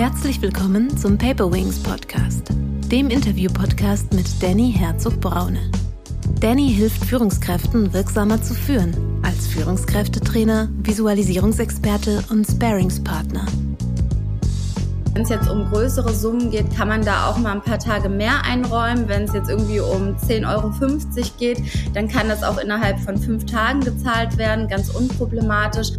[0.00, 2.48] Herzlich willkommen zum Paper Wings Podcast,
[2.90, 5.70] dem Interview-Podcast mit Danny Herzog-Braune.
[6.40, 13.44] Danny hilft Führungskräften wirksamer zu führen, als Führungskräftetrainer, Visualisierungsexperte und Sparingspartner.
[15.12, 18.08] Wenn es jetzt um größere Summen geht, kann man da auch mal ein paar Tage
[18.08, 19.06] mehr einräumen.
[19.06, 21.62] Wenn es jetzt irgendwie um 10,50 Euro geht,
[21.92, 25.90] dann kann das auch innerhalb von fünf Tagen gezahlt werden, ganz unproblematisch.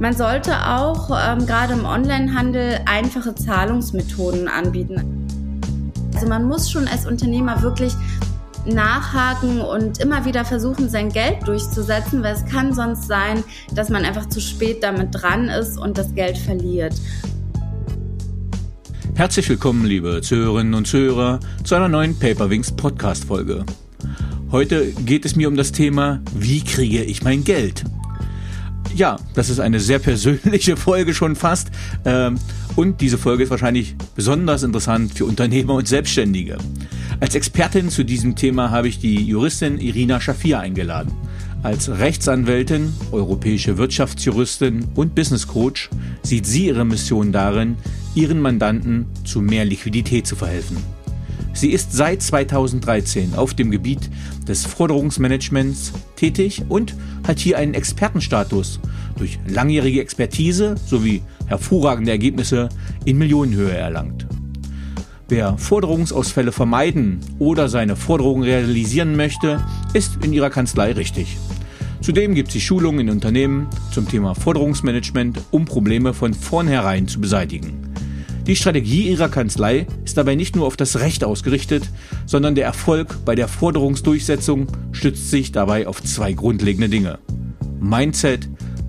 [0.00, 5.28] Man sollte auch ähm, gerade im Onlinehandel einfache Zahlungsmethoden anbieten.
[6.14, 7.92] Also man muss schon als Unternehmer wirklich
[8.64, 14.06] nachhaken und immer wieder versuchen, sein Geld durchzusetzen, weil es kann sonst sein, dass man
[14.06, 16.94] einfach zu spät damit dran ist und das Geld verliert.
[19.16, 23.66] Herzlich willkommen, liebe Zuhörerinnen und Zuhörer, zu einer neuen Paperwings Podcast Folge.
[24.50, 27.84] Heute geht es mir um das Thema, wie kriege ich mein Geld?
[28.94, 31.70] Ja, das ist eine sehr persönliche Folge schon fast.
[32.04, 32.38] Ähm,
[32.76, 36.58] und diese Folge ist wahrscheinlich besonders interessant für Unternehmer und Selbstständige.
[37.20, 41.12] Als Expertin zu diesem Thema habe ich die Juristin Irina Schafir eingeladen.
[41.62, 45.90] Als Rechtsanwältin, europäische Wirtschaftsjuristin und Business Coach
[46.22, 47.76] sieht sie ihre Mission darin,
[48.14, 50.78] ihren Mandanten zu mehr Liquidität zu verhelfen.
[51.52, 54.10] Sie ist seit 2013 auf dem Gebiet
[54.46, 56.94] des Forderungsmanagements tätig und
[57.26, 58.80] hat hier einen Expertenstatus
[59.16, 62.68] durch langjährige Expertise sowie hervorragende Ergebnisse
[63.04, 64.26] in Millionenhöhe erlangt.
[65.28, 71.36] Wer Forderungsausfälle vermeiden oder seine Forderungen realisieren möchte, ist in ihrer Kanzlei richtig.
[72.00, 77.89] Zudem gibt sie Schulungen in Unternehmen zum Thema Forderungsmanagement, um Probleme von vornherein zu beseitigen.
[78.46, 81.88] Die Strategie ihrer Kanzlei ist dabei nicht nur auf das Recht ausgerichtet,
[82.26, 87.18] sondern der Erfolg bei der Forderungsdurchsetzung stützt sich dabei auf zwei grundlegende Dinge.
[87.80, 88.48] Mindset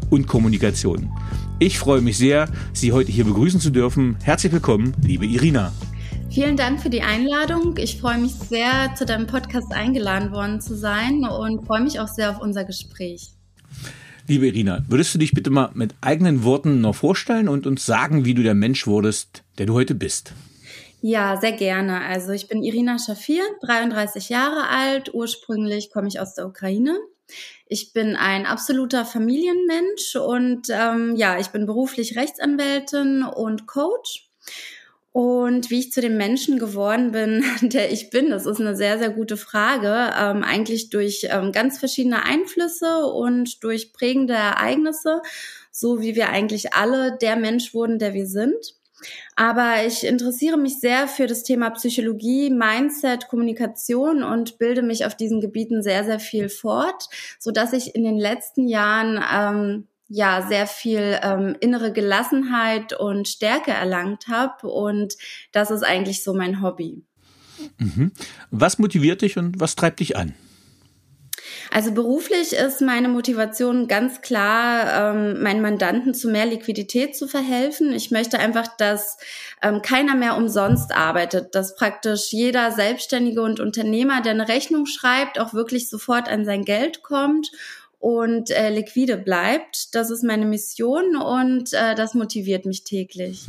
[0.10, 1.12] und Kommunikation.
[1.60, 4.18] Ich freue mich sehr, Sie heute hier begrüßen zu dürfen.
[4.24, 5.72] Herzlich willkommen, liebe Irina.
[6.30, 7.76] Vielen Dank für die Einladung.
[7.78, 12.08] Ich freue mich sehr, zu deinem Podcast eingeladen worden zu sein und freue mich auch
[12.08, 13.32] sehr auf unser Gespräch.
[14.32, 18.24] Liebe Irina, würdest du dich bitte mal mit eigenen Worten noch vorstellen und uns sagen,
[18.24, 20.32] wie du der Mensch wurdest, der du heute bist?
[21.02, 22.00] Ja, sehr gerne.
[22.00, 25.14] Also ich bin Irina Schafir, 33 Jahre alt.
[25.14, 26.98] Ursprünglich komme ich aus der Ukraine.
[27.66, 34.30] Ich bin ein absoluter Familienmensch und ähm, ja, ich bin beruflich Rechtsanwältin und Coach
[35.14, 38.98] und wie ich zu dem Menschen geworden bin, der ich bin, das ist eine sehr,
[38.98, 40.14] sehr gute Frage.
[40.18, 45.22] Ähm, eigentlich durch ähm, ganz verschiedene Einflüsse und durch prägende Ereignisse,
[45.72, 48.76] so wie wir eigentlich alle der Mensch wurden, der wir sind.
[49.36, 55.16] Aber ich interessiere mich sehr für das Thema Psychologie, Mindset, Kommunikation und bilde mich auf
[55.16, 60.46] diesen Gebieten sehr, sehr viel fort, so dass ich in den letzten Jahren ähm, ja
[60.48, 65.16] sehr viel ähm, innere Gelassenheit und Stärke erlangt habe und
[65.54, 67.04] das ist eigentlich so mein Hobby.
[67.78, 68.12] Mhm.
[68.50, 70.34] Was motiviert dich und was treibt dich an?
[71.70, 77.94] Also beruflich ist meine Motivation ganz klar, ähm, meinen Mandanten zu mehr Liquidität zu verhelfen.
[77.94, 79.18] Ich möchte einfach, dass
[79.62, 85.40] ähm, keiner mehr umsonst arbeitet, dass praktisch jeder Selbstständige und Unternehmer, der eine Rechnung schreibt,
[85.40, 87.52] auch wirklich sofort an sein Geld kommt
[88.02, 89.96] und äh, liquide bleibt.
[89.96, 93.46] Das ist meine Mission und äh, das motiviert mich täglich.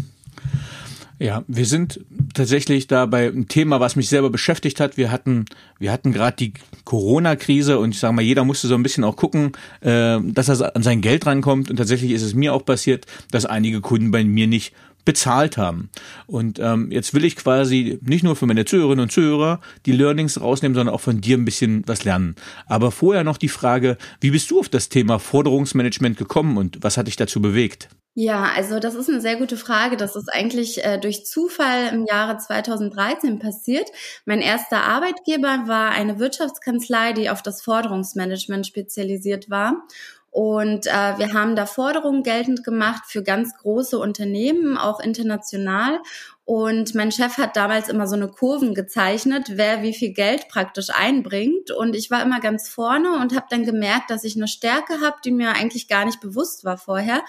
[1.18, 2.00] Ja, wir sind
[2.34, 4.96] tatsächlich da bei einem Thema, was mich selber beschäftigt hat.
[4.96, 5.44] Wir hatten,
[5.78, 6.52] wir hatten gerade die
[6.84, 9.52] Corona-Krise und ich sage mal, jeder musste so ein bisschen auch gucken,
[9.82, 11.70] äh, dass er an sein Geld rankommt.
[11.70, 14.74] Und tatsächlich ist es mir auch passiert, dass einige Kunden bei mir nicht
[15.04, 15.90] bezahlt haben.
[16.26, 20.40] Und ähm, jetzt will ich quasi nicht nur für meine Zuhörerinnen und Zuhörer die Learnings
[20.40, 22.36] rausnehmen, sondern auch von dir ein bisschen was lernen.
[22.66, 26.96] Aber vorher noch die Frage, wie bist du auf das Thema Forderungsmanagement gekommen und was
[26.96, 27.88] hat dich dazu bewegt?
[28.14, 29.96] Ja, also das ist eine sehr gute Frage.
[29.96, 33.88] Das ist eigentlich äh, durch Zufall im Jahre 2013 passiert.
[34.26, 39.84] Mein erster Arbeitgeber war eine Wirtschaftskanzlei, die auf das Forderungsmanagement spezialisiert war.
[40.32, 46.00] Und äh, wir haben da Forderungen geltend gemacht für ganz große Unternehmen, auch international.
[46.46, 50.88] Und mein Chef hat damals immer so eine Kurven gezeichnet, wer wie viel Geld praktisch
[50.88, 51.70] einbringt.
[51.70, 55.19] Und ich war immer ganz vorne und habe dann gemerkt, dass ich eine Stärke habe,
[55.23, 57.23] die mir eigentlich gar nicht bewusst war vorher.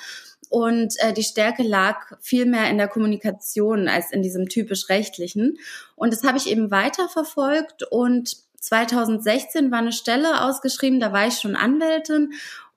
[0.47, 5.57] Und äh, die Stärke lag viel mehr in der Kommunikation als in diesem typisch rechtlichen.
[5.97, 11.33] Und das habe ich eben weiterverfolgt und 2016 war eine Stelle ausgeschrieben, da war ich
[11.33, 12.31] schon Anwältin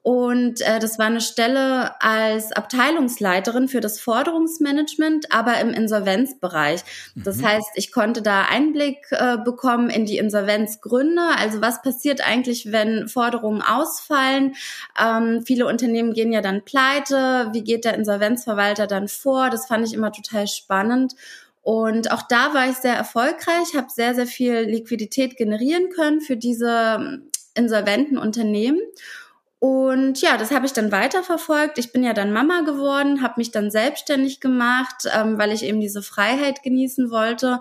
[0.06, 6.82] Und äh, das war eine Stelle als Abteilungsleiterin für das Forderungsmanagement, aber im Insolvenzbereich.
[7.17, 7.49] Das mhm.
[7.49, 11.23] heißt, ich konnte da Einblick äh, bekommen in die Insolvenzgründe.
[11.37, 14.55] Also was passiert eigentlich, wenn Forderungen ausfallen?
[14.97, 17.49] Ähm, viele Unternehmen gehen ja dann pleite.
[17.52, 19.50] Wie geht der Insolvenzverwalter dann vor?
[19.50, 21.14] Das fand ich immer total spannend.
[21.62, 26.37] Und auch da war ich sehr erfolgreich, habe sehr, sehr viel Liquidität generieren können für
[26.37, 28.79] diese ähm, insolventen Unternehmen.
[29.58, 31.79] Und ja, das habe ich dann weiterverfolgt.
[31.79, 35.81] Ich bin ja dann Mama geworden, habe mich dann selbstständig gemacht, ähm, weil ich eben
[35.81, 37.61] diese Freiheit genießen wollte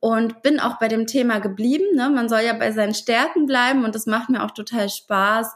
[0.00, 1.94] und bin auch bei dem Thema geblieben.
[1.94, 2.10] Ne?
[2.10, 5.54] Man soll ja bei seinen Stärken bleiben und das macht mir auch total Spaß.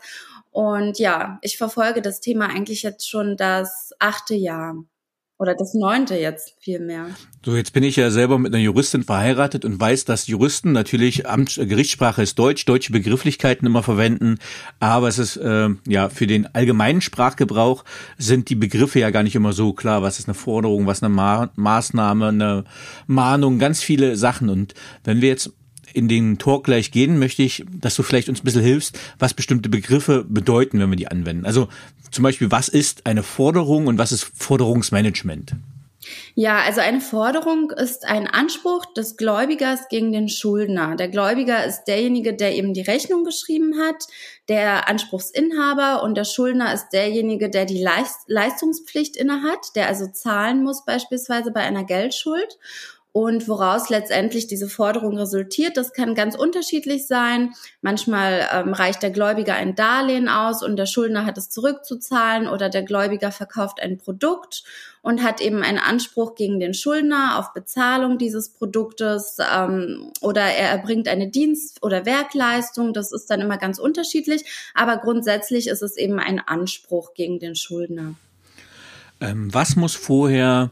[0.50, 4.76] Und ja, ich verfolge das Thema eigentlich jetzt schon das achte Jahr.
[5.42, 7.06] Oder das neunte jetzt vielmehr.
[7.44, 11.28] So, jetzt bin ich ja selber mit einer Juristin verheiratet und weiß, dass Juristen natürlich
[11.28, 14.38] Amt, Gerichtssprache ist Deutsch, deutsche Begrifflichkeiten immer verwenden,
[14.78, 17.84] aber es ist äh, ja für den allgemeinen Sprachgebrauch
[18.18, 20.00] sind die Begriffe ja gar nicht immer so klar.
[20.02, 22.64] Was ist eine Forderung, was eine Ma Maßnahme, eine
[23.08, 24.48] Mahnung, ganz viele Sachen.
[24.48, 25.50] Und wenn wir jetzt
[25.94, 29.34] in den Talk gleich gehen, möchte ich, dass du vielleicht uns ein bisschen hilfst, was
[29.34, 31.46] bestimmte Begriffe bedeuten, wenn wir die anwenden.
[31.46, 31.68] Also
[32.10, 35.54] zum Beispiel, was ist eine Forderung und was ist Forderungsmanagement?
[36.34, 40.96] Ja, also eine Forderung ist ein Anspruch des Gläubigers gegen den Schuldner.
[40.96, 44.06] Der Gläubiger ist derjenige, der eben die Rechnung geschrieben hat,
[44.48, 47.86] der Anspruchsinhaber und der Schuldner ist derjenige, der die
[48.26, 52.58] Leistungspflicht innehat, der also zahlen muss beispielsweise bei einer Geldschuld
[53.12, 55.76] und woraus letztendlich diese Forderung resultiert.
[55.76, 57.53] Das kann ganz unterschiedlich sein.
[57.82, 62.70] Manchmal ähm, reicht der Gläubiger ein Darlehen aus und der Schuldner hat es zurückzuzahlen oder
[62.70, 64.64] der Gläubiger verkauft ein Produkt
[65.03, 70.70] und hat eben einen Anspruch gegen den Schuldner auf Bezahlung dieses Produktes ähm, oder er
[70.70, 72.94] erbringt eine Dienst- oder Werkleistung.
[72.94, 74.44] Das ist dann immer ganz unterschiedlich,
[74.75, 78.14] aber grundsätzlich ist es eben ein Anspruch gegen den Schuldner.
[79.22, 80.70] Ähm, was muss vorher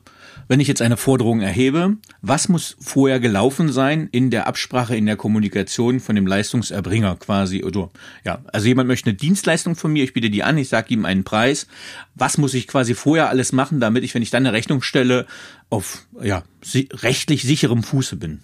[0.50, 5.06] wenn ich jetzt eine Forderung erhebe, was muss vorher gelaufen sein in der Absprache, in
[5.06, 7.62] der Kommunikation von dem Leistungserbringer quasi?
[7.62, 7.91] Oder
[8.25, 11.05] ja, also jemand möchte eine Dienstleistung von mir, ich biete die an, ich sage ihm
[11.05, 11.69] einen Preis.
[12.17, 15.26] Was muss ich quasi vorher alles machen, damit ich, wenn ich dann eine Rechnung stelle,
[15.69, 16.43] auf ja,
[17.00, 18.41] rechtlich sicherem Fuße bin?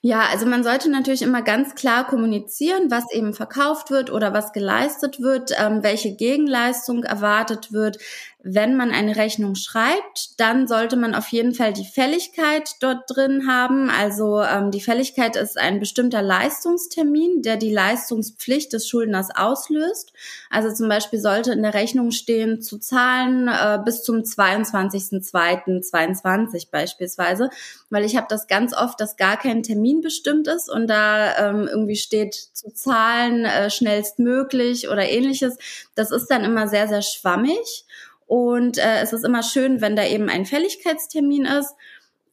[0.00, 4.52] Ja, also man sollte natürlich immer ganz klar kommunizieren, was eben verkauft wird oder was
[4.52, 7.98] geleistet wird, ähm, welche Gegenleistung erwartet wird.
[8.44, 13.48] Wenn man eine Rechnung schreibt, dann sollte man auf jeden Fall die Fälligkeit dort drin
[13.48, 13.90] haben.
[13.90, 20.12] Also ähm, die Fälligkeit ist ein bestimmter Leistungstermin, der die Leistungspflicht des Schuldners auslöst.
[20.50, 27.50] Also zum Beispiel sollte in der Rechnung stehen, zu zahlen äh, bis zum 22.02.22 beispielsweise,
[27.90, 31.66] weil ich habe das ganz oft, dass gar kein Termin bestimmt ist und da ähm,
[31.68, 35.58] irgendwie steht, zu zahlen äh, schnellstmöglich oder ähnliches.
[35.96, 37.84] Das ist dann immer sehr, sehr schwammig.
[38.28, 41.74] Und äh, es ist immer schön, wenn da eben ein Fälligkeitstermin ist.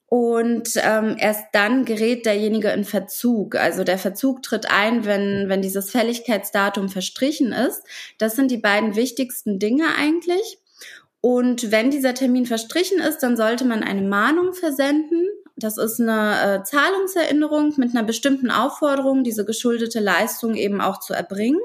[0.08, 3.56] Und ähm, erst dann gerät derjenige in Verzug.
[3.56, 7.82] Also der Verzug tritt ein, wenn, wenn dieses Fälligkeitsdatum verstrichen ist.
[8.18, 10.60] Das sind die beiden wichtigsten Dinge eigentlich.
[11.22, 15.28] Und wenn dieser Termin verstrichen ist, dann sollte man eine Mahnung versenden.
[15.56, 21.14] Das ist eine äh, Zahlungserinnerung mit einer bestimmten Aufforderung, diese geschuldete Leistung eben auch zu
[21.14, 21.62] erbringen.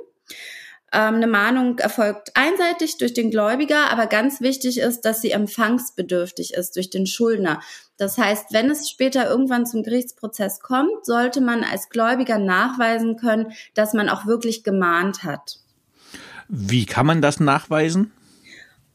[0.92, 6.54] Ähm, eine Mahnung erfolgt einseitig durch den Gläubiger, aber ganz wichtig ist, dass sie empfangsbedürftig
[6.54, 7.60] ist durch den Schuldner.
[7.96, 13.52] Das heißt, wenn es später irgendwann zum Gerichtsprozess kommt, sollte man als Gläubiger nachweisen können,
[13.74, 15.58] dass man auch wirklich gemahnt hat.
[16.48, 18.10] Wie kann man das nachweisen?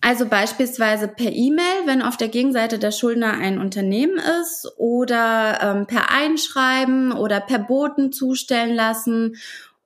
[0.01, 5.87] Also beispielsweise per E-Mail, wenn auf der Gegenseite der Schuldner ein Unternehmen ist, oder ähm,
[5.87, 9.37] per Einschreiben oder per Boten zustellen lassen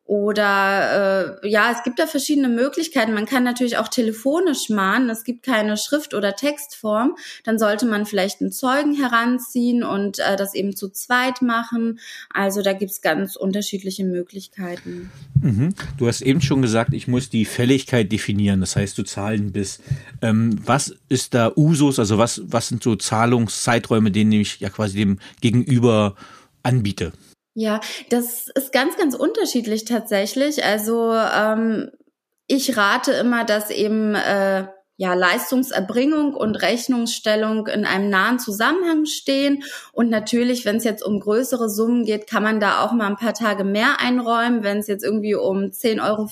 [0.09, 3.13] oder äh, ja, es gibt da verschiedene Möglichkeiten.
[3.13, 5.07] Man kann natürlich auch telefonisch mahnen.
[5.07, 7.15] Es gibt keine Schrift- oder Textform.
[7.43, 11.99] Dann sollte man vielleicht einen Zeugen heranziehen und äh, das eben zu zweit machen.
[12.33, 15.11] Also da gibt's ganz unterschiedliche Möglichkeiten.
[15.43, 15.75] Mhm.
[15.99, 18.61] Du hast eben schon gesagt, ich muss die Fälligkeit definieren.
[18.61, 19.79] Das heißt, du zahlen bis.
[20.23, 21.99] Ähm, was ist da Usus?
[21.99, 26.15] Also was, was sind so Zahlungszeiträume, denen ich ja quasi dem Gegenüber
[26.63, 27.13] anbiete?
[27.55, 30.63] Ja, das ist ganz, ganz unterschiedlich tatsächlich.
[30.63, 31.91] Also ähm,
[32.47, 34.67] ich rate immer, dass eben äh,
[34.99, 39.63] ja, Leistungserbringung und Rechnungsstellung in einem nahen Zusammenhang stehen.
[39.93, 43.15] Und natürlich, wenn es jetzt um größere Summen geht, kann man da auch mal ein
[43.15, 44.61] paar Tage mehr einräumen.
[44.61, 46.27] Wenn es jetzt irgendwie um 10,50 Euro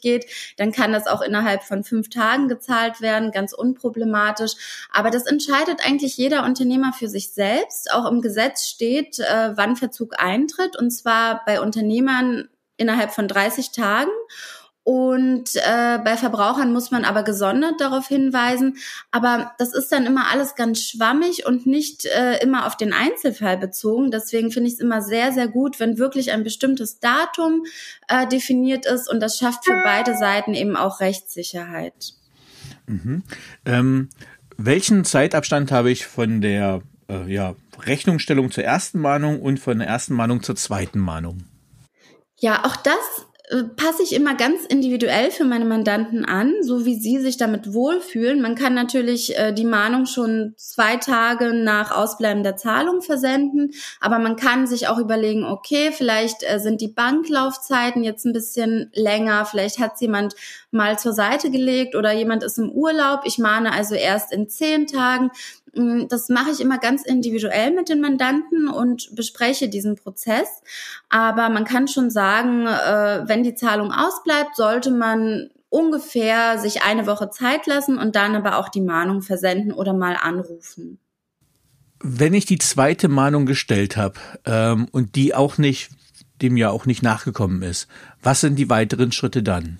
[0.00, 0.24] geht,
[0.56, 4.52] dann kann das auch innerhalb von fünf Tagen gezahlt werden, ganz unproblematisch.
[4.90, 7.92] Aber das entscheidet eigentlich jeder Unternehmer für sich selbst.
[7.92, 12.48] Auch im Gesetz steht, äh, wann Verzug eintritt, und zwar bei Unternehmern
[12.78, 14.08] innerhalb von 30 Tagen
[14.88, 18.78] Und äh, bei Verbrauchern muss man aber gesondert darauf hinweisen.
[19.10, 23.58] Aber das ist dann immer alles ganz schwammig und nicht äh, immer auf den Einzelfall
[23.58, 24.10] bezogen.
[24.10, 27.66] Deswegen finde ich es immer sehr, sehr gut, wenn wirklich ein bestimmtes Datum
[28.08, 32.14] äh, definiert ist und das schafft für beide Seiten eben auch Rechtssicherheit.
[32.86, 33.24] Mhm.
[33.66, 34.08] Ähm,
[34.56, 36.80] welchen Zeitabstand habe ich von der
[37.10, 41.44] äh, ja, Rechnungsstellung zur ersten Mahnung und von der ersten Mahnung zur zweiten Mahnung?
[42.40, 43.26] Ja, auch das
[43.76, 48.42] passe ich immer ganz individuell für meine Mandanten an, so wie sie sich damit wohlfühlen.
[48.42, 54.18] Man kann natürlich äh, die Mahnung schon zwei Tage nach Ausbleiben der Zahlung versenden, aber
[54.18, 59.46] man kann sich auch überlegen, okay, vielleicht äh, sind die Banklaufzeiten jetzt ein bisschen länger,
[59.46, 60.34] vielleicht hat jemand
[60.70, 63.22] mal zur Seite gelegt oder jemand ist im Urlaub.
[63.24, 65.30] Ich mahne also erst in zehn Tagen.
[65.74, 70.48] Mm, das mache ich immer ganz individuell mit den Mandanten und bespreche diesen Prozess.
[71.08, 77.06] Aber man kann schon sagen, äh, wenn die Zahlung ausbleibt, sollte man ungefähr sich eine
[77.06, 80.98] Woche Zeit lassen und dann aber auch die Mahnung versenden oder mal anrufen.
[82.00, 85.90] Wenn ich die zweite Mahnung gestellt habe ähm, und die auch nicht,
[86.40, 87.88] dem ja auch nicht nachgekommen ist,
[88.22, 89.78] was sind die weiteren Schritte dann?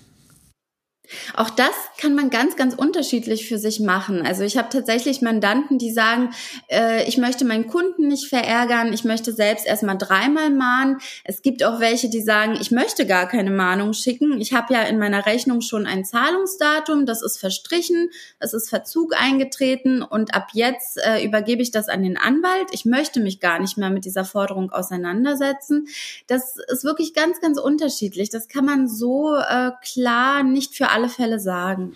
[1.35, 4.25] Auch das kann man ganz, ganz unterschiedlich für sich machen.
[4.25, 6.31] Also ich habe tatsächlich Mandanten, die sagen,
[6.69, 10.97] äh, ich möchte meinen Kunden nicht verärgern, ich möchte selbst erstmal dreimal mahnen.
[11.23, 14.39] Es gibt auch welche, die sagen, ich möchte gar keine Mahnung schicken.
[14.39, 19.13] Ich habe ja in meiner Rechnung schon ein Zahlungsdatum, das ist verstrichen, es ist Verzug
[19.19, 22.67] eingetreten und ab jetzt äh, übergebe ich das an den Anwalt.
[22.71, 25.87] Ich möchte mich gar nicht mehr mit dieser Forderung auseinandersetzen.
[26.27, 28.29] Das ist wirklich ganz, ganz unterschiedlich.
[28.29, 31.93] Das kann man so äh, klar nicht für alle alle Fälle sagen.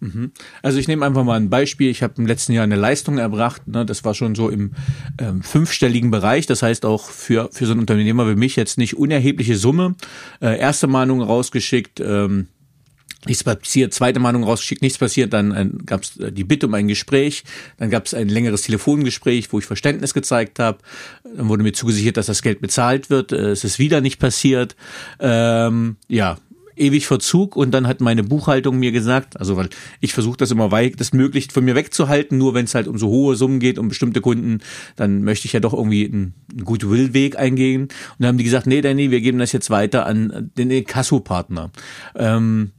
[0.00, 0.32] Mhm.
[0.62, 1.90] Also ich nehme einfach mal ein Beispiel.
[1.90, 3.68] Ich habe im letzten Jahr eine Leistung erbracht.
[3.68, 3.84] Ne?
[3.84, 4.72] Das war schon so im
[5.18, 6.46] ähm, fünfstelligen Bereich.
[6.46, 9.94] Das heißt auch für, für so einen Unternehmer wie mich jetzt nicht unerhebliche Summe.
[10.40, 12.00] Äh, erste Mahnung rausgeschickt.
[12.00, 12.48] Ähm,
[13.26, 16.86] nichts passiert, zweite Mahnung rausgeschickt, nichts passiert, dann äh, gab es die Bitte um ein
[16.86, 17.42] Gespräch,
[17.76, 20.78] dann gab es ein längeres Telefongespräch, wo ich Verständnis gezeigt habe,
[21.36, 24.76] dann wurde mir zugesichert, dass das Geld bezahlt wird, äh, es ist wieder nicht passiert,
[25.18, 26.38] ähm, ja,
[26.80, 29.68] ewig Verzug und dann hat meine Buchhaltung mir gesagt, also weil
[30.00, 32.98] ich versuche das immer weit, das möglichst von mir wegzuhalten, nur wenn es halt um
[32.98, 34.60] so hohe Summen geht, um bestimmte Kunden,
[34.96, 37.82] dann möchte ich ja doch irgendwie einen, einen Goodwill-Weg eingehen.
[37.82, 41.70] Und dann haben die gesagt, nee, Danny, wir geben das jetzt weiter an den Inkasso-Partner.
[42.14, 42.72] Ähm,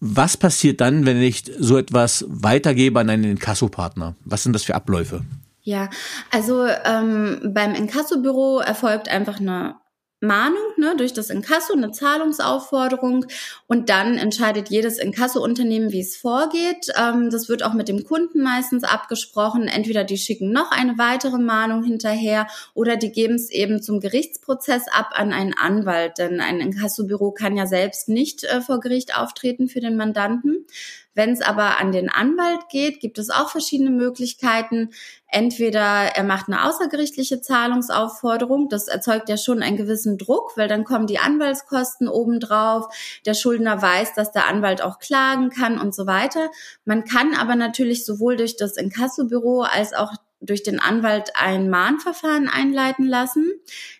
[0.00, 4.16] was passiert dann, wenn ich so etwas weitergebe an einen Inkasso-Partner?
[4.24, 5.22] Was sind das für Abläufe?
[5.62, 5.90] Ja,
[6.32, 9.76] also ähm, beim Inkassobüro erfolgt einfach eine
[10.22, 13.26] Mahnung ne, durch das Inkasso, eine Zahlungsaufforderung
[13.66, 16.92] und dann entscheidet jedes Inkasso-Unternehmen, wie es vorgeht.
[16.96, 19.66] Ähm, das wird auch mit dem Kunden meistens abgesprochen.
[19.66, 24.84] Entweder die schicken noch eine weitere Mahnung hinterher oder die geben es eben zum Gerichtsprozess
[24.92, 29.68] ab an einen Anwalt, denn ein Inkassobüro kann ja selbst nicht äh, vor Gericht auftreten
[29.68, 30.66] für den Mandanten.
[31.14, 34.90] Wenn es aber an den Anwalt geht, gibt es auch verschiedene Möglichkeiten.
[35.26, 40.84] Entweder er macht eine außergerichtliche Zahlungsaufforderung, das erzeugt ja schon einen gewissen Druck, weil dann
[40.84, 42.86] kommen die Anwaltskosten obendrauf,
[43.26, 46.50] der Schuldner weiß, dass der Anwalt auch klagen kann und so weiter.
[46.84, 52.48] Man kann aber natürlich sowohl durch das Inkassobüro als auch durch den Anwalt ein Mahnverfahren
[52.48, 53.52] einleiten lassen.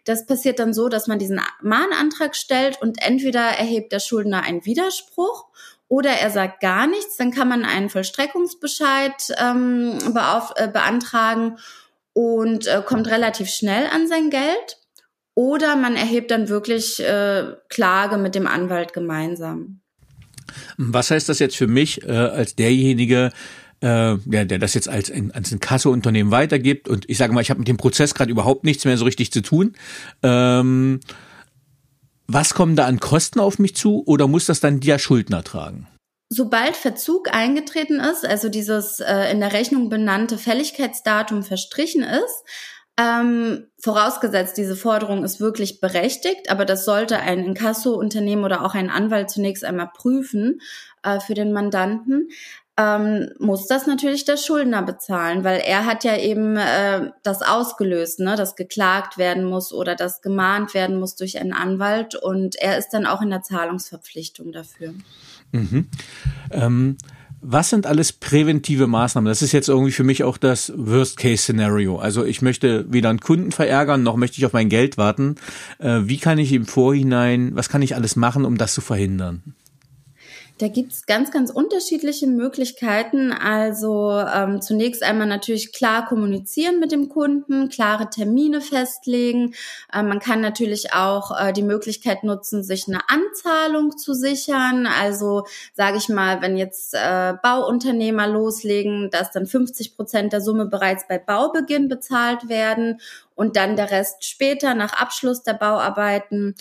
[0.04, 4.64] Das passiert dann so, dass man diesen Mahnantrag stellt und entweder erhebt der Schuldner einen
[4.64, 5.46] Widerspruch
[5.92, 11.58] oder er sagt gar nichts, dann kann man einen Vollstreckungsbescheid ähm, beauf äh, beantragen
[12.14, 14.78] und äh, kommt relativ schnell an sein Geld.
[15.34, 19.82] Oder man erhebt dann wirklich äh, Klage mit dem Anwalt gemeinsam.
[20.78, 23.30] Was heißt das jetzt für mich äh, als derjenige,
[23.80, 27.42] äh, der, der das jetzt als ein, als ein Kasseunternehmen weitergibt und ich sage mal,
[27.42, 29.74] ich habe mit dem Prozess gerade überhaupt nichts mehr so richtig zu tun.
[30.22, 31.00] Ähm,
[32.26, 35.88] was kommen da an Kosten auf mich zu oder muss das dann der Schuldner tragen?
[36.28, 42.44] Sobald Verzug eingetreten ist, also dieses äh, in der Rechnung benannte Fälligkeitsdatum verstrichen ist,
[42.98, 48.90] ähm, vorausgesetzt, diese Forderung ist wirklich berechtigt, aber das sollte ein Inkasso-Unternehmen oder auch ein
[48.90, 50.60] Anwalt zunächst einmal prüfen
[51.02, 52.28] äh, für den Mandanten
[52.78, 58.20] ähm, muss das natürlich der Schuldner bezahlen, weil er hat ja eben äh, das ausgelöst,
[58.20, 62.78] ne, dass geklagt werden muss oder dass gemahnt werden muss durch einen Anwalt und er
[62.78, 64.94] ist dann auch in der Zahlungsverpflichtung dafür.
[65.52, 65.88] Mhm.
[66.50, 66.96] Ähm,
[67.42, 69.28] was sind alles präventive Maßnahmen?
[69.28, 71.98] Das ist jetzt irgendwie für mich auch das Worst-Case-Szenario.
[71.98, 75.34] Also ich möchte weder einen Kunden verärgern, noch möchte ich auf mein Geld warten.
[75.78, 79.42] Äh, wie kann ich im Vorhinein, was kann ich alles machen, um das zu verhindern?
[80.62, 83.32] Da gibt's ganz, ganz unterschiedliche Möglichkeiten.
[83.32, 89.56] Also ähm, zunächst einmal natürlich klar kommunizieren mit dem Kunden, klare Termine festlegen.
[89.92, 94.86] Ähm, man kann natürlich auch äh, die Möglichkeit nutzen, sich eine Anzahlung zu sichern.
[94.86, 100.66] Also sage ich mal, wenn jetzt äh, Bauunternehmer loslegen, dass dann 50 Prozent der Summe
[100.66, 103.00] bereits bei Baubeginn bezahlt werden
[103.34, 106.54] und dann der Rest später nach Abschluss der Bauarbeiten.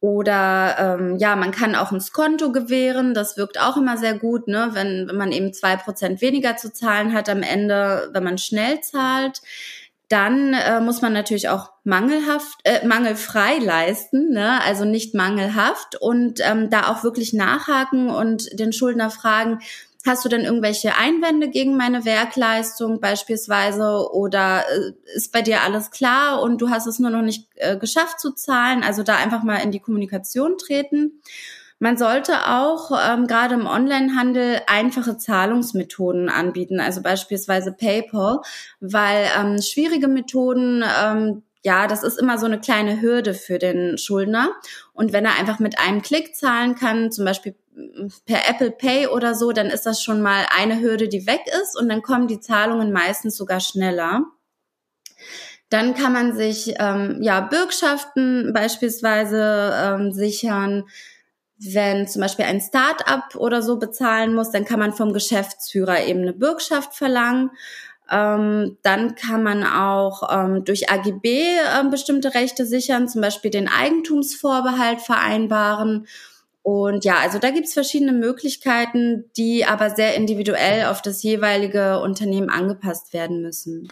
[0.00, 3.14] Oder ähm, ja, man kann auch ein Skonto gewähren.
[3.14, 4.70] Das wirkt auch immer sehr gut, ne?
[4.72, 8.80] wenn, wenn man eben zwei Prozent weniger zu zahlen hat am Ende, wenn man schnell
[8.80, 9.42] zahlt.
[10.08, 14.62] Dann äh, muss man natürlich auch mangelhaft, äh, mangelfrei leisten, ne?
[14.62, 19.58] also nicht mangelhaft und ähm, da auch wirklich nachhaken und den Schuldner fragen,
[20.08, 25.90] Hast du denn irgendwelche Einwände gegen meine Werkleistung beispielsweise oder äh, ist bei dir alles
[25.90, 28.82] klar und du hast es nur noch nicht äh, geschafft zu zahlen?
[28.82, 31.20] Also da einfach mal in die Kommunikation treten.
[31.78, 38.40] Man sollte auch ähm, gerade im Onlinehandel einfache Zahlungsmethoden anbieten, also beispielsweise PayPal,
[38.80, 43.98] weil ähm, schwierige Methoden ähm, ja, das ist immer so eine kleine Hürde für den
[43.98, 44.52] Schuldner.
[44.92, 47.56] Und wenn er einfach mit einem Klick zahlen kann, zum Beispiel
[48.26, 51.78] per Apple Pay oder so, dann ist das schon mal eine Hürde, die weg ist
[51.78, 54.24] und dann kommen die Zahlungen meistens sogar schneller.
[55.70, 60.84] Dann kann man sich ähm, ja Bürgschaften beispielsweise ähm, sichern.
[61.58, 66.22] Wenn zum Beispiel ein Start-up oder so bezahlen muss, dann kann man vom Geschäftsführer eben
[66.22, 67.50] eine Bürgschaft verlangen.
[68.10, 73.68] Ähm, dann kann man auch ähm, durch AGB äh, bestimmte Rechte sichern, zum Beispiel den
[73.68, 76.06] Eigentumsvorbehalt vereinbaren
[76.68, 82.50] und ja, also da gibt's verschiedene Möglichkeiten, die aber sehr individuell auf das jeweilige Unternehmen
[82.50, 83.88] angepasst werden müssen.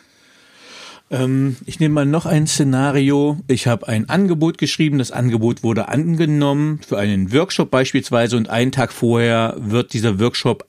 [1.11, 3.38] Ähm, ich nehme mal noch ein Szenario.
[3.47, 8.73] Ich habe ein Angebot geschrieben, das Angebot wurde angenommen für einen Workshop beispielsweise und einen
[8.73, 10.66] Tag vorher wird dieser Workshop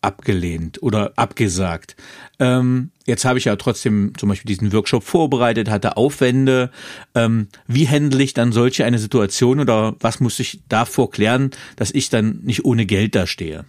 [0.00, 1.96] abgelehnt oder abgesagt.
[2.38, 6.70] Ähm, jetzt habe ich ja trotzdem zum Beispiel diesen Workshop vorbereitet, hatte Aufwände.
[7.14, 11.90] Ähm, wie handle ich dann solche eine Situation oder was muss ich davor klären, dass
[11.90, 13.64] ich dann nicht ohne Geld dastehe?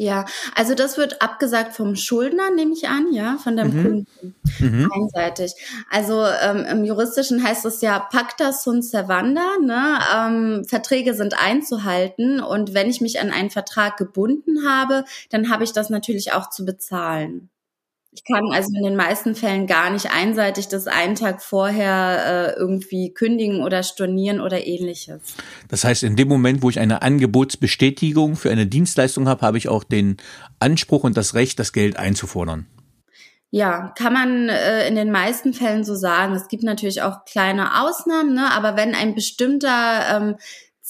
[0.00, 0.24] Ja,
[0.54, 3.82] also das wird abgesagt vom Schuldner, nehme ich an, ja, von dem mhm.
[3.82, 4.90] Kunden mhm.
[4.90, 5.52] einseitig.
[5.90, 9.98] Also ähm, im Juristischen heißt es ja Pacta sunt servanda, ne?
[10.16, 15.64] Ähm, Verträge sind einzuhalten und wenn ich mich an einen Vertrag gebunden habe, dann habe
[15.64, 17.50] ich das natürlich auch zu bezahlen.
[18.12, 22.58] Ich kann also in den meisten Fällen gar nicht einseitig das einen Tag vorher äh,
[22.58, 25.20] irgendwie kündigen oder stornieren oder ähnliches.
[25.68, 29.68] Das heißt, in dem Moment, wo ich eine Angebotsbestätigung für eine Dienstleistung habe, habe ich
[29.68, 30.16] auch den
[30.58, 32.66] Anspruch und das Recht, das Geld einzufordern.
[33.52, 36.34] Ja, kann man äh, in den meisten Fällen so sagen.
[36.34, 38.50] Es gibt natürlich auch kleine Ausnahmen, ne?
[38.52, 40.36] aber wenn ein bestimmter ähm,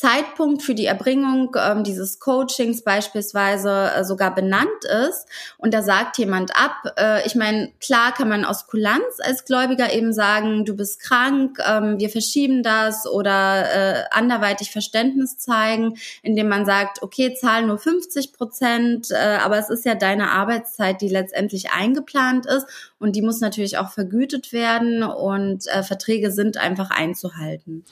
[0.00, 5.26] Zeitpunkt für die Erbringung ähm, dieses Coachings beispielsweise äh, sogar benannt ist
[5.58, 9.92] und da sagt jemand ab, äh, ich meine, klar kann man aus Kulanz als Gläubiger
[9.92, 16.48] eben sagen, du bist krank, ähm, wir verschieben das oder äh, anderweitig Verständnis zeigen, indem
[16.48, 21.10] man sagt, okay, zahl nur 50 Prozent, äh, aber es ist ja deine Arbeitszeit, die
[21.10, 22.66] letztendlich eingeplant ist
[22.98, 27.84] und die muss natürlich auch vergütet werden und äh, Verträge sind einfach einzuhalten.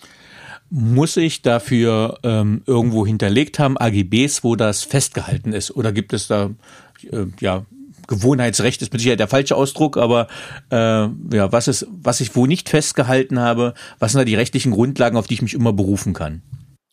[0.70, 5.70] Muss ich dafür ähm, irgendwo hinterlegt haben, AGBs, wo das festgehalten ist?
[5.70, 6.50] Oder gibt es da,
[7.10, 7.64] äh, ja,
[8.06, 10.28] Gewohnheitsrecht ist mit Sicherheit der falsche Ausdruck, aber
[10.70, 14.72] äh, ja, was ist, was ich wo nicht festgehalten habe, was sind da die rechtlichen
[14.72, 16.42] Grundlagen, auf die ich mich immer berufen kann?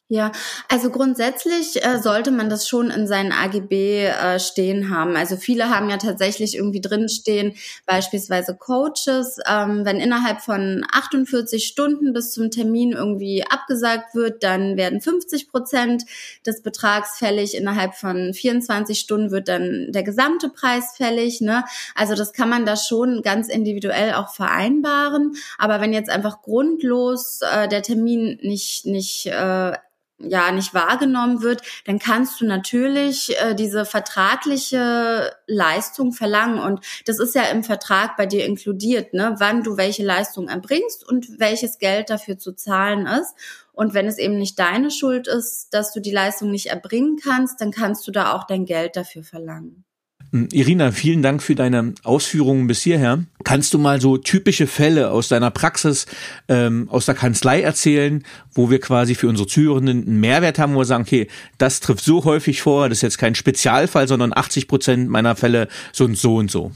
[0.08, 0.32] Ja,
[0.70, 5.16] also grundsätzlich äh, sollte man das schon in seinen AGB äh, stehen haben.
[5.16, 7.56] Also viele haben ja tatsächlich irgendwie drinstehen,
[7.88, 14.78] beispielsweise Coaches, ähm, wenn innerhalb von 48 Stunden bis zum Termin irgendwie abgesagt wird, dann
[14.78, 16.04] werden 50 Prozent
[16.46, 17.56] des Betrags fällig.
[17.56, 21.42] Innerhalb von 24 Stunden wird dann der gesamte Preis fällig.
[21.42, 21.64] Ne?
[21.96, 25.34] Also das kann man da schon ganz individuell auch vereinbaren.
[25.58, 29.72] Aber wenn jetzt einfach grundlos äh, der Termin nicht nicht äh,
[30.18, 37.20] ja nicht wahrgenommen wird, dann kannst du natürlich äh, diese vertragliche Leistung verlangen und das
[37.20, 41.80] ist ja im Vertrag bei dir inkludiert, ne, wann du welche Leistung erbringst und welches
[41.80, 43.34] Geld dafür zu zahlen ist.
[43.74, 47.60] Und wenn es eben nicht deine Schuld ist, dass du die Leistung nicht erbringen kannst,
[47.60, 49.84] dann kannst du da auch dein Geld dafür verlangen.
[50.32, 53.24] Hm, Irina, vielen Dank für deine Ausführungen bis hierher.
[53.44, 56.06] Kannst du mal so typische Fälle aus deiner Praxis,
[56.48, 60.80] ähm, aus der Kanzlei erzählen, wo wir quasi für unsere Zuhörenden einen Mehrwert haben, wo
[60.80, 64.68] wir sagen, okay, das trifft so häufig vor, das ist jetzt kein Spezialfall, sondern 80
[64.68, 66.72] Prozent meiner Fälle sind so und so.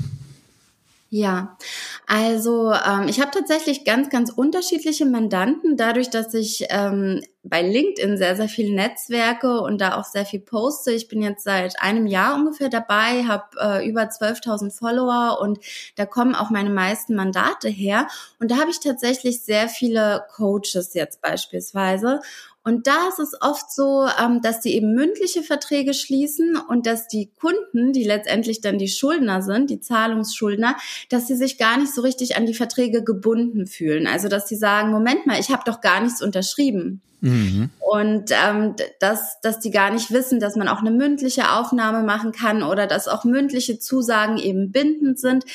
[1.11, 1.57] Ja,
[2.05, 8.15] also ähm, ich habe tatsächlich ganz, ganz unterschiedliche Mandanten, dadurch, dass ich ähm, bei LinkedIn
[8.17, 10.91] sehr, sehr viele Netzwerke und da auch sehr viel poste.
[10.91, 15.57] Ich bin jetzt seit einem Jahr ungefähr dabei, habe äh, über 12.000 Follower und
[15.95, 18.07] da kommen auch meine meisten Mandate her.
[18.39, 22.19] Und da habe ich tatsächlich sehr viele Coaches jetzt beispielsweise.
[22.63, 27.07] Und da ist es oft so, ähm, dass die eben mündliche Verträge schließen und dass
[27.07, 30.75] die Kunden, die letztendlich dann die Schuldner sind, die Zahlungsschuldner,
[31.09, 34.07] dass sie sich gar nicht so richtig an die Verträge gebunden fühlen.
[34.07, 37.01] Also dass sie sagen, Moment mal, ich habe doch gar nichts unterschrieben.
[37.21, 37.69] Mhm.
[37.79, 42.31] Und ähm, dass, dass die gar nicht wissen, dass man auch eine mündliche Aufnahme machen
[42.31, 45.45] kann oder dass auch mündliche Zusagen eben bindend sind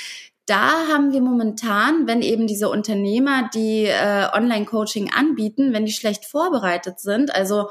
[0.47, 6.27] da haben wir momentan, wenn eben diese Unternehmer, die äh, Online-Coaching anbieten, wenn die schlecht
[6.27, 7.69] vorbereitet sind, also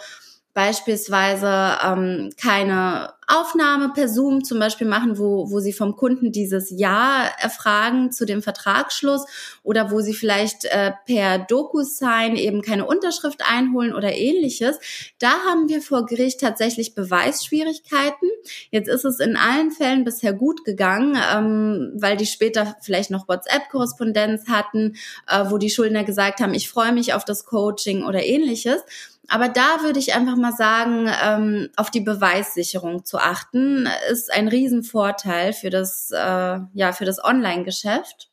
[0.53, 6.69] beispielsweise ähm, keine Aufnahme per Zoom zum Beispiel machen, wo, wo sie vom Kunden dieses
[6.69, 9.25] Ja erfragen zu dem Vertragsschluss
[9.63, 14.79] oder wo sie vielleicht äh, per DocuSign eben keine Unterschrift einholen oder ähnliches.
[15.19, 18.29] Da haben wir vor Gericht tatsächlich Beweisschwierigkeiten.
[18.71, 23.27] Jetzt ist es in allen Fällen bisher gut gegangen, ähm, weil die später vielleicht noch
[23.27, 24.95] WhatsApp-Korrespondenz hatten,
[25.27, 28.83] äh, wo die Schuldner gesagt haben, ich freue mich auf das Coaching oder ähnliches.
[29.29, 34.47] Aber da würde ich einfach mal sagen, ähm, auf die Beweissicherung zu achten, ist ein
[34.47, 38.29] Riesenvorteil für das, äh, ja, für das Online-Geschäft.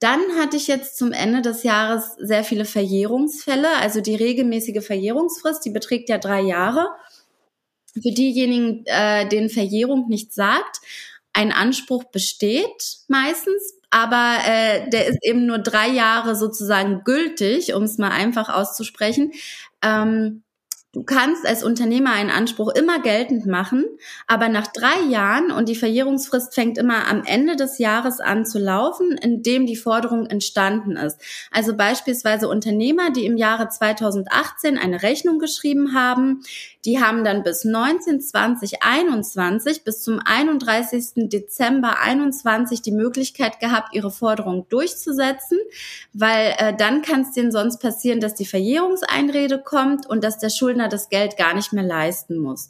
[0.00, 3.68] Dann hatte ich jetzt zum Ende des Jahres sehr viele Verjährungsfälle.
[3.76, 6.88] Also die regelmäßige Verjährungsfrist, die beträgt ja drei Jahre.
[7.94, 10.80] Für diejenigen, äh, denen Verjährung nicht sagt,
[11.32, 17.84] ein Anspruch besteht meistens, aber äh, der ist eben nur drei Jahre sozusagen gültig, um
[17.84, 19.32] es mal einfach auszusprechen.
[19.82, 20.42] Ähm,
[20.94, 23.86] Du kannst als Unternehmer einen Anspruch immer geltend machen,
[24.26, 28.58] aber nach drei Jahren und die Verjährungsfrist fängt immer am Ende des Jahres an zu
[28.58, 31.18] laufen, in dem die Forderung entstanden ist.
[31.50, 36.42] Also beispielsweise Unternehmer, die im Jahre 2018 eine Rechnung geschrieben haben,
[36.84, 41.28] die haben dann bis 19, 20, 21 bis zum 31.
[41.28, 45.58] Dezember 21 die Möglichkeit gehabt, ihre Forderung durchzusetzen,
[46.12, 50.50] weil äh, dann kann es denen sonst passieren, dass die Verjährungseinrede kommt und dass der
[50.50, 52.68] Schuldner das Geld gar nicht mehr leisten muss.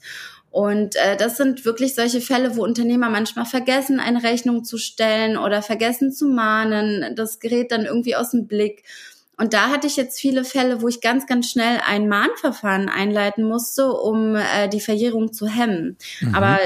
[0.53, 5.38] Und äh, das sind wirklich solche Fälle, wo Unternehmer manchmal vergessen, eine Rechnung zu stellen
[5.38, 7.16] oder vergessen zu mahnen.
[7.16, 8.85] Das gerät dann irgendwie aus dem Blick.
[9.37, 13.45] Und da hatte ich jetzt viele Fälle, wo ich ganz, ganz schnell ein Mahnverfahren einleiten
[13.45, 15.97] musste, um äh, die Verjährung zu hemmen.
[16.21, 16.35] Mhm.
[16.35, 16.59] Aber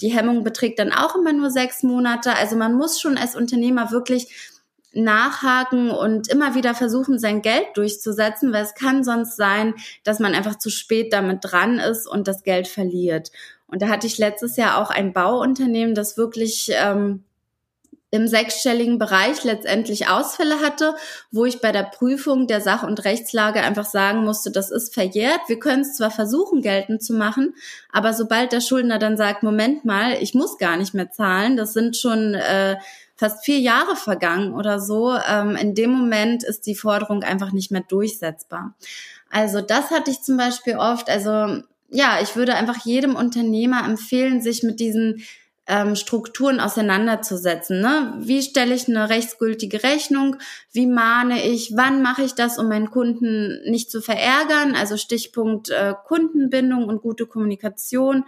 [0.00, 2.34] die Hemmung beträgt dann auch immer nur sechs Monate.
[2.34, 4.54] Also man muss schon als Unternehmer wirklich
[4.92, 10.34] nachhaken und immer wieder versuchen, sein Geld durchzusetzen, weil es kann sonst sein, dass man
[10.34, 13.30] einfach zu spät damit dran ist und das Geld verliert.
[13.66, 17.24] Und da hatte ich letztes Jahr auch ein Bauunternehmen, das wirklich ähm,
[18.14, 20.94] im sechsstelligen Bereich letztendlich Ausfälle hatte,
[21.32, 25.40] wo ich bei der Prüfung der Sach- und Rechtslage einfach sagen musste, das ist verjährt.
[25.48, 27.54] Wir können es zwar versuchen, geltend zu machen,
[27.90, 31.72] aber sobald der Schuldner dann sagt, Moment mal, ich muss gar nicht mehr zahlen, das
[31.72, 32.76] sind schon äh,
[33.16, 37.72] fast vier Jahre vergangen oder so, ähm, in dem Moment ist die Forderung einfach nicht
[37.72, 38.74] mehr durchsetzbar.
[39.28, 41.10] Also das hatte ich zum Beispiel oft.
[41.10, 45.24] Also ja, ich würde einfach jedem Unternehmer empfehlen, sich mit diesen
[45.66, 47.80] ähm, Strukturen auseinanderzusetzen.
[47.80, 48.14] Ne?
[48.18, 50.36] Wie stelle ich eine rechtsgültige Rechnung?
[50.72, 51.72] Wie mahne ich?
[51.74, 54.74] Wann mache ich das, um meinen Kunden nicht zu verärgern?
[54.74, 58.24] Also Stichpunkt äh, Kundenbindung und gute Kommunikation.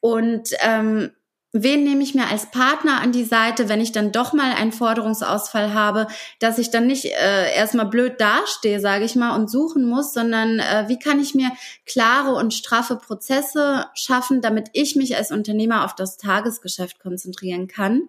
[0.00, 1.10] Und ähm,
[1.52, 4.72] wen nehme ich mir als Partner an die Seite, wenn ich dann doch mal einen
[4.72, 6.06] Forderungsausfall habe,
[6.38, 10.58] dass ich dann nicht äh, erstmal blöd dastehe, sage ich mal, und suchen muss, sondern
[10.58, 11.50] äh, wie kann ich mir
[11.86, 18.08] klare und straffe Prozesse schaffen, damit ich mich als Unternehmer auf das Tagesgeschäft konzentrieren kann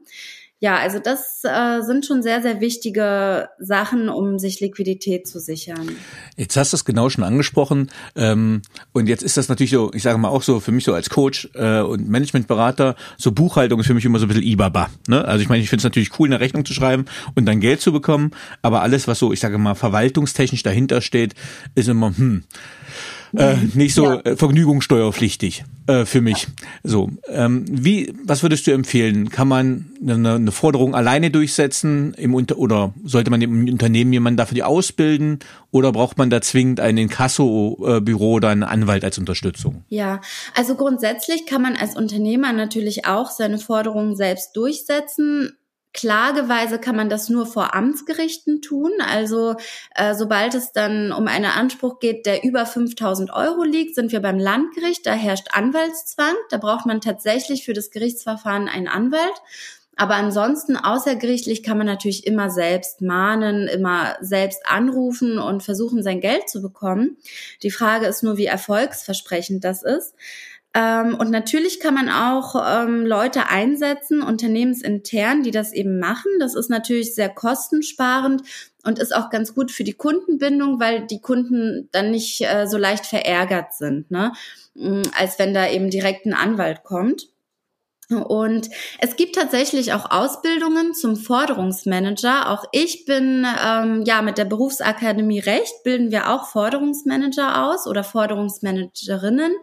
[0.63, 5.89] ja, also das äh, sind schon sehr, sehr wichtige Sachen, um sich Liquidität zu sichern.
[6.37, 7.91] Jetzt hast du es genau schon angesprochen.
[8.15, 8.61] Ähm,
[8.93, 11.09] und jetzt ist das natürlich so, ich sage mal auch so, für mich so als
[11.09, 14.89] Coach äh, und Managementberater, so Buchhaltung ist für mich immer so ein bisschen Ibaba.
[15.09, 15.25] Ne?
[15.25, 17.81] Also ich meine, ich finde es natürlich cool, eine Rechnung zu schreiben und dann Geld
[17.81, 18.31] zu bekommen.
[18.61, 21.33] Aber alles, was so, ich sage mal, verwaltungstechnisch dahinter steht,
[21.75, 22.45] ist immer, hm,
[23.35, 24.19] äh, nicht so ja.
[24.21, 26.47] Äh, vergnügungssteuerpflichtig äh, für mich.
[26.83, 29.29] So, ähm, wie, was würdest du empfehlen?
[29.29, 34.37] Kann man eine, eine Forderung alleine durchsetzen im Unter oder sollte man im Unternehmen jemanden
[34.37, 35.39] dafür ausbilden
[35.71, 39.83] oder braucht man da zwingend ein Inkasso-Büro oder einen Anwalt als Unterstützung?
[39.89, 40.21] Ja,
[40.55, 45.53] also grundsätzlich kann man als Unternehmer natürlich auch seine Forderungen selbst durchsetzen.
[45.93, 48.91] Klageweise kann man das nur vor Amtsgerichten tun.
[48.99, 49.55] Also
[49.95, 54.21] äh, sobald es dann um einen Anspruch geht, der über 5000 Euro liegt, sind wir
[54.21, 55.05] beim Landgericht.
[55.05, 56.33] Da herrscht Anwaltszwang.
[56.49, 59.41] Da braucht man tatsächlich für das Gerichtsverfahren einen Anwalt.
[59.95, 66.19] Aber ansonsten außergerichtlich kann man natürlich immer selbst mahnen, immer selbst anrufen und versuchen, sein
[66.19, 67.17] Geld zu bekommen.
[67.61, 70.15] Die Frage ist nur, wie erfolgsversprechend das ist.
[70.73, 76.31] Ähm, und natürlich kann man auch ähm, Leute einsetzen, unternehmensintern, die das eben machen.
[76.39, 78.41] Das ist natürlich sehr kostensparend
[78.83, 82.77] und ist auch ganz gut für die Kundenbindung, weil die Kunden dann nicht äh, so
[82.77, 84.33] leicht verärgert sind, ne?
[84.73, 87.29] Mm, als wenn da eben direkt ein Anwalt kommt.
[88.09, 92.49] Und es gibt tatsächlich auch Ausbildungen zum Forderungsmanager.
[92.49, 98.03] Auch ich bin ähm, ja mit der Berufsakademie Recht bilden wir auch Forderungsmanager aus oder
[98.03, 99.53] Forderungsmanagerinnen.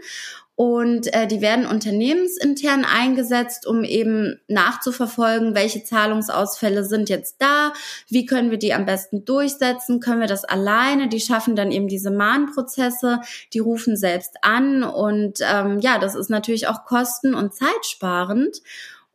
[0.61, 7.73] Und äh, die werden unternehmensintern eingesetzt, um eben nachzuverfolgen, welche Zahlungsausfälle sind jetzt da,
[8.11, 11.89] wie können wir die am besten durchsetzen, können wir das alleine, die schaffen dann eben
[11.89, 13.23] diese Mahnprozesse,
[13.55, 18.61] die rufen selbst an und ähm, ja, das ist natürlich auch kosten- und zeitsparend.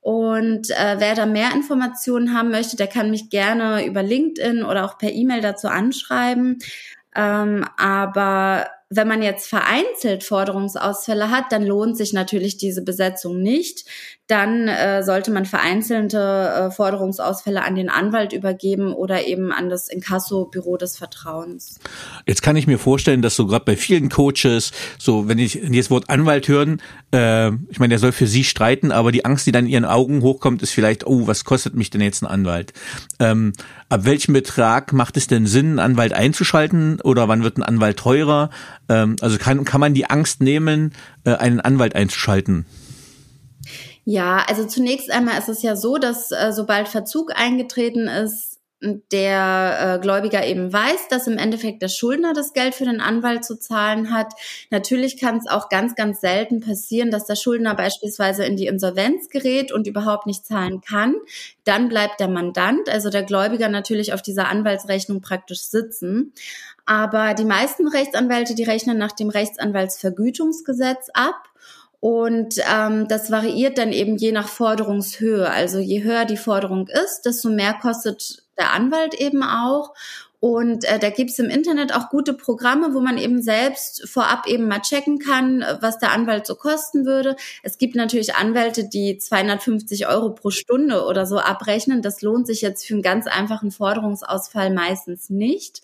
[0.02, 4.84] Und äh, wer da mehr Informationen haben möchte, der kann mich gerne über LinkedIn oder
[4.84, 6.58] auch per E-Mail dazu anschreiben.
[7.16, 13.86] Ähm, aber wenn man jetzt vereinzelt Forderungsausfälle hat, dann lohnt sich natürlich diese Besetzung nicht.
[14.28, 19.88] Dann äh, sollte man vereinzelte äh, Forderungsausfälle an den Anwalt übergeben oder eben an das
[19.88, 21.80] Inkasso-Büro des Vertrauens.
[22.26, 25.92] Jetzt kann ich mir vorstellen, dass so gerade bei vielen Coaches, so wenn ich das
[25.92, 26.82] Wort Anwalt hören,
[27.14, 29.86] äh, ich meine, der soll für sie streiten, aber die Angst, die dann in ihren
[29.86, 32.74] Augen hochkommt, ist vielleicht, oh, was kostet mich denn jetzt ein Anwalt?
[33.20, 33.54] Ähm,
[33.90, 37.98] ab welchem Betrag macht es denn Sinn, einen Anwalt einzuschalten oder wann wird ein Anwalt
[37.98, 38.50] teurer?
[38.90, 40.94] Ähm, also kann, kann man die Angst nehmen,
[41.26, 42.66] äh, einen Anwalt einzuschalten?
[44.06, 48.56] Ja, also zunächst einmal ist es ja so, dass äh, sobald Verzug eingetreten ist,
[49.12, 53.44] der äh, Gläubiger eben weiß, dass im Endeffekt der Schuldner das Geld für den Anwalt
[53.44, 54.34] zu zahlen hat.
[54.70, 59.30] Natürlich kann es auch ganz, ganz selten passieren, dass der Schuldner beispielsweise in die Insolvenz
[59.30, 61.16] gerät und überhaupt nicht zahlen kann.
[61.64, 66.34] Dann bleibt der Mandant, also der Gläubiger natürlich auf dieser Anwaltsrechnung praktisch sitzen.
[66.86, 71.50] Aber die meisten Rechtsanwälte, die rechnen nach dem Rechtsanwaltsvergütungsgesetz ab.
[72.06, 75.50] Und ähm, das variiert dann eben je nach Forderungshöhe.
[75.50, 79.96] Also je höher die Forderung ist, desto mehr kostet der Anwalt eben auch.
[80.40, 84.68] Und äh, da gibt's im Internet auch gute Programme, wo man eben selbst vorab eben
[84.68, 87.38] mal checken kann, was der Anwalt so kosten würde.
[87.64, 92.04] Es gibt natürlich Anwälte, die 250 Euro pro Stunde oder so abrechnen.
[92.04, 95.82] Das lohnt sich jetzt für einen ganz einfachen Forderungsausfall meistens nicht.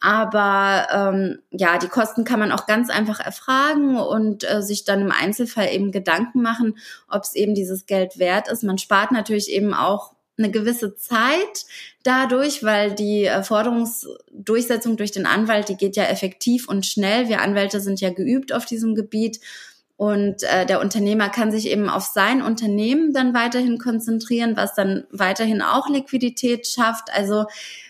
[0.00, 5.02] Aber ähm, ja, die Kosten kann man auch ganz einfach erfragen und äh, sich dann
[5.02, 8.62] im Einzelfall eben Gedanken machen, ob es eben dieses Geld wert ist.
[8.62, 11.66] Man spart natürlich eben auch eine gewisse Zeit
[12.02, 17.28] dadurch, weil die äh, Forderungsdurchsetzung durch den Anwalt, die geht ja effektiv und schnell.
[17.28, 19.40] Wir Anwälte sind ja geübt auf diesem Gebiet.
[20.00, 25.04] Und äh, der Unternehmer kann sich eben auf sein Unternehmen dann weiterhin konzentrieren, was dann
[25.10, 27.10] weiterhin auch Liquidität schafft.
[27.12, 27.44] Also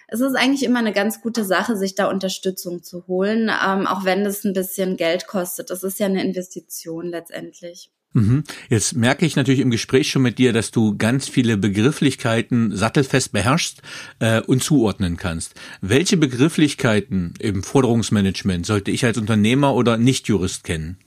[0.09, 4.05] es ist eigentlich immer eine ganz gute Sache, sich da Unterstützung zu holen, ähm, auch
[4.05, 5.71] wenn es ein bisschen Geld kostet.
[5.71, 7.93] Das ist ja eine Investition letztendlich.
[8.13, 8.43] Mhm.
[8.69, 13.31] Jetzt merke ich natürlich im Gespräch schon mit dir, dass du ganz viele Begrifflichkeiten sattelfest
[13.31, 13.83] beherrschst
[14.19, 15.55] äh, und zuordnen kannst.
[15.81, 20.99] Welche Begrifflichkeiten im Forderungsmanagement sollte ich als Unternehmer oder Nichtjurist kennen?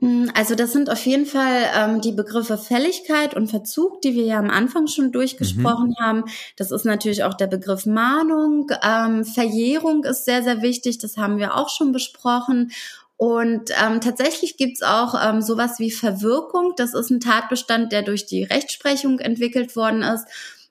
[0.00, 4.24] Hm, also das sind auf jeden Fall ähm, die Begriffe Fälligkeit und Verzug, die wir
[4.24, 6.04] ja am Anfang schon durchgesprochen mhm.
[6.04, 6.24] haben.
[6.56, 8.70] Das ist natürlich auch der Begriff Mahnung.
[8.82, 10.98] Ähm, Verjährung ist sehr, sehr wichtig.
[10.98, 12.72] Das haben wir auch schon besprochen.
[13.18, 16.74] Und ähm, tatsächlich gibt's auch ähm, sowas wie Verwirkung.
[16.76, 20.26] Das ist ein Tatbestand, der durch die Rechtsprechung entwickelt worden ist.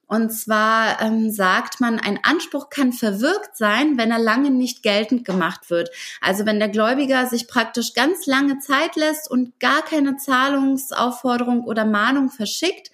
[0.08, 5.26] Und zwar ähm, sagt man, ein Anspruch kann verwirkt sein, wenn er lange nicht geltend
[5.26, 5.90] gemacht wird.
[6.22, 11.86] Also wenn der Gläubiger sich praktisch ganz lange Zeit lässt und gar keine Zahlungsaufforderung oder
[11.86, 12.92] Mahnung verschickt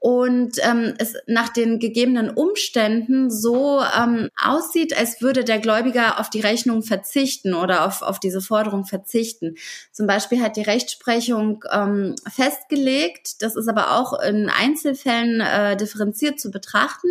[0.00, 6.30] und ähm, es nach den gegebenen Umständen so ähm, aussieht, als würde der Gläubiger auf
[6.30, 9.56] die Rechnung verzichten oder auf, auf diese Forderung verzichten.
[9.92, 16.40] Zum Beispiel hat die Rechtsprechung ähm, festgelegt, das ist aber auch in Einzelfällen äh, differenziert
[16.40, 17.08] zu betrachten,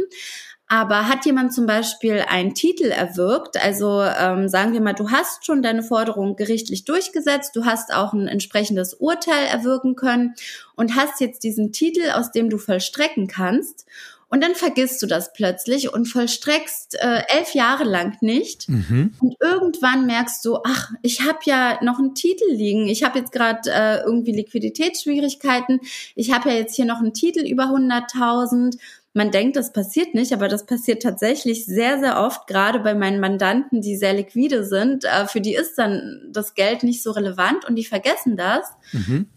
[0.72, 5.44] aber hat jemand zum Beispiel einen Titel erwirkt, also ähm, sagen wir mal, du hast
[5.44, 10.36] schon deine Forderung gerichtlich durchgesetzt, du hast auch ein entsprechendes Urteil erwirken können
[10.76, 13.88] und hast jetzt diesen Titel, aus dem du vollstrecken kannst.
[14.32, 18.70] Und dann vergisst du das plötzlich und vollstreckst äh, elf Jahre lang nicht.
[18.70, 19.16] Mhm.
[19.20, 22.88] Und irgendwann merkst du, ach, ich habe ja noch einen Titel liegen.
[22.88, 25.80] Ich habe jetzt gerade äh, irgendwie Liquiditätsschwierigkeiten.
[26.14, 28.78] Ich habe ja jetzt hier noch einen Titel über 100.000
[29.14, 33.20] man denkt, das passiert nicht, aber das passiert tatsächlich sehr, sehr oft, gerade bei meinen
[33.20, 35.04] Mandanten, die sehr liquide sind.
[35.06, 38.68] Äh, für die ist dann das Geld nicht so relevant und die vergessen das.
[38.92, 39.28] Mhm.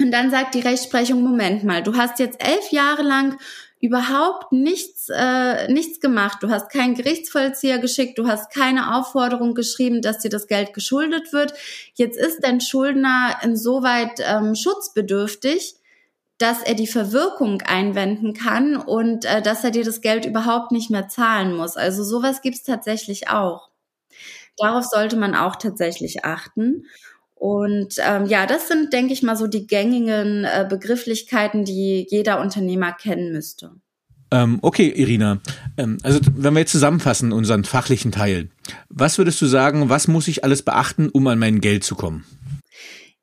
[0.00, 3.36] Und dann sagt die Rechtsprechung, Moment mal, du hast jetzt elf Jahre lang
[3.80, 6.38] überhaupt nichts, äh, nichts gemacht.
[6.40, 11.32] Du hast keinen Gerichtsvollzieher geschickt, du hast keine Aufforderung geschrieben, dass dir das Geld geschuldet
[11.32, 11.52] wird.
[11.94, 15.74] Jetzt ist dein Schuldner insoweit ähm, schutzbedürftig,
[16.38, 20.90] dass er die Verwirkung einwenden kann und äh, dass er dir das Geld überhaupt nicht
[20.90, 21.76] mehr zahlen muss.
[21.76, 23.68] Also sowas gibt's tatsächlich auch.
[24.56, 26.86] Darauf sollte man auch tatsächlich achten.
[27.34, 32.40] Und ähm, ja, das sind, denke ich mal, so die gängigen äh, Begrifflichkeiten, die jeder
[32.40, 33.72] Unternehmer kennen müsste.
[34.30, 35.40] Ähm, okay, Irina.
[35.76, 38.50] Ähm, also wenn wir jetzt zusammenfassen unseren fachlichen Teil,
[38.88, 42.24] was würdest du sagen, was muss ich alles beachten, um an mein Geld zu kommen?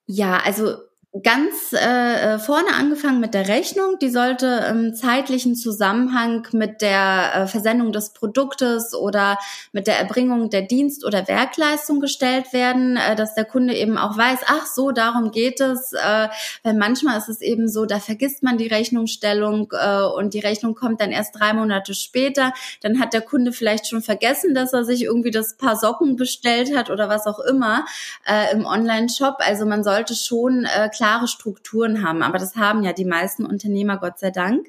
[0.08, 0.78] Ja, also
[1.24, 3.98] ganz äh, äh, vorne angefangen mit der Rechnung.
[4.02, 9.38] Die sollte im zeitlichen Zusammenhang mit der äh, Versendung des Produktes oder
[9.72, 14.18] mit der Erbringung der Dienst- oder Werkleistung gestellt werden, äh, dass der Kunde eben auch
[14.18, 15.94] weiß, ach so, darum geht es.
[15.94, 16.28] Äh,
[16.64, 20.76] weil manchmal ist es eben so, da vergisst man die Rechnungsstellung äh, und die Rechnung
[20.76, 22.52] kommt dann erst drei Monate später.
[22.82, 26.76] Dann hat der Kunde vielleicht schon vergessen, dass er sich irgendwie das Paar Socken bestellt
[26.76, 27.86] hat oder was auch immer
[28.28, 29.36] äh, im Online-Shop.
[29.40, 32.24] Also man sollte schon äh, klar klare Strukturen haben.
[32.24, 34.68] Aber das haben ja die meisten Unternehmer, Gott sei Dank.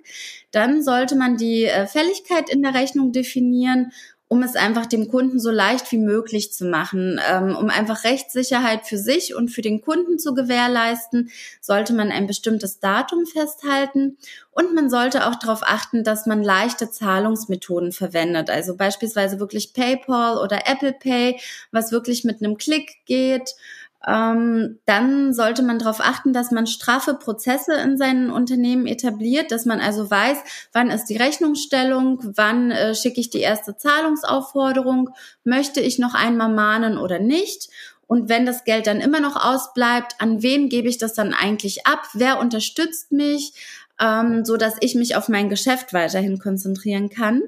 [0.51, 3.93] Dann sollte man die äh, Fälligkeit in der Rechnung definieren
[4.29, 8.85] um es einfach dem Kunden so leicht wie möglich zu machen, ähm, um einfach Rechtssicherheit
[8.85, 14.19] für sich und für den Kunden zu gewährleisten, sollte man ein bestimmtes Datum festhalten
[14.51, 20.39] und man sollte auch darauf achten, dass man leichte Zahlungsmethoden verwendet, also beispielsweise wirklich PayPal
[20.39, 21.39] oder Apple Pay,
[21.71, 23.55] was wirklich mit einem Klick geht
[24.07, 29.65] ähm, dann sollte man darauf achten, dass man straffe Prozesse in seinen Unternehmen etabliert, dass
[29.65, 30.39] man also weiß,
[30.73, 35.11] wann ist die Rechnungsstellung, wann äh, schicke ich die erste Zahlungsaufforderung,
[35.43, 37.69] möchte ich noch einmal mahnen oder nicht.
[38.07, 41.87] Und wenn das Geld dann immer noch ausbleibt, an wen gebe ich das dann eigentlich
[41.87, 42.07] ab?
[42.15, 43.55] Wer unterstützt mich,
[44.01, 47.43] ähm, so dass ich mich auf mein Geschäft weiterhin konzentrieren kann?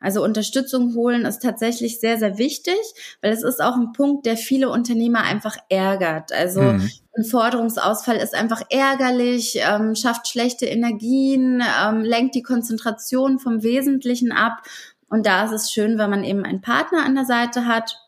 [0.00, 2.78] Also Unterstützung holen ist tatsächlich sehr, sehr wichtig,
[3.20, 6.32] weil es ist auch ein Punkt, der viele Unternehmer einfach ärgert.
[6.32, 6.90] Also mhm.
[7.16, 14.32] ein Forderungsausfall ist einfach ärgerlich, ähm, schafft schlechte Energien, ähm, lenkt die Konzentration vom Wesentlichen
[14.32, 14.62] ab.
[15.08, 18.01] Und da ist es schön, wenn man eben einen Partner an der Seite hat.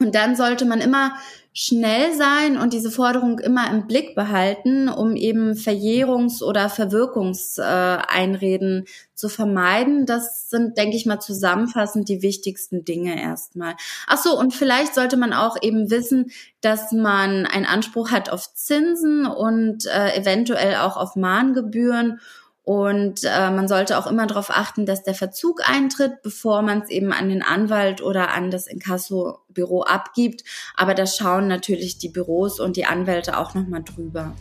[0.00, 1.12] Und dann sollte man immer
[1.56, 9.28] schnell sein und diese Forderung immer im Blick behalten, um eben Verjährungs- oder Verwirkungseinreden zu
[9.28, 10.04] vermeiden.
[10.04, 13.76] Das sind, denke ich mal, zusammenfassend die wichtigsten Dinge erstmal.
[14.08, 18.52] Ach so, und vielleicht sollte man auch eben wissen, dass man einen Anspruch hat auf
[18.52, 22.18] Zinsen und äh, eventuell auch auf Mahngebühren
[22.64, 26.88] und äh, man sollte auch immer darauf achten, dass der Verzug eintritt, bevor man es
[26.88, 30.44] eben an den Anwalt oder an das Inkasso-Büro abgibt.
[30.74, 34.32] Aber da schauen natürlich die Büros und die Anwälte auch nochmal drüber.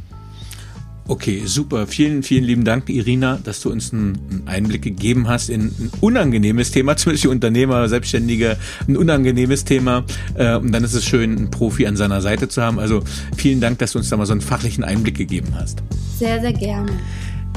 [1.06, 1.86] Okay, super.
[1.86, 6.72] Vielen, vielen lieben Dank, Irina, dass du uns einen Einblick gegeben hast in ein unangenehmes
[6.72, 8.56] Thema, zumindest für Unternehmer, Selbstständige,
[8.88, 10.06] ein unangenehmes Thema.
[10.36, 12.80] Äh, und dann ist es schön, einen Profi an seiner Seite zu haben.
[12.80, 13.04] Also
[13.36, 15.84] vielen Dank, dass du uns da mal so einen fachlichen Einblick gegeben hast.
[16.18, 16.94] Sehr, sehr gerne.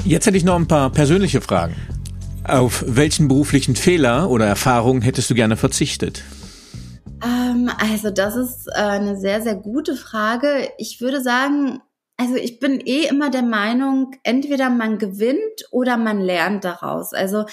[0.05, 1.75] Jetzt hätte ich noch ein paar persönliche Fragen.
[2.43, 6.23] Auf welchen beruflichen Fehler oder Erfahrungen hättest du gerne verzichtet?
[7.23, 10.69] Ähm, also das ist äh, eine sehr, sehr gute Frage.
[10.77, 11.81] Ich würde sagen,
[12.15, 17.13] also ich bin eh immer der Meinung, entweder man gewinnt oder man lernt daraus.
[17.13, 17.45] Also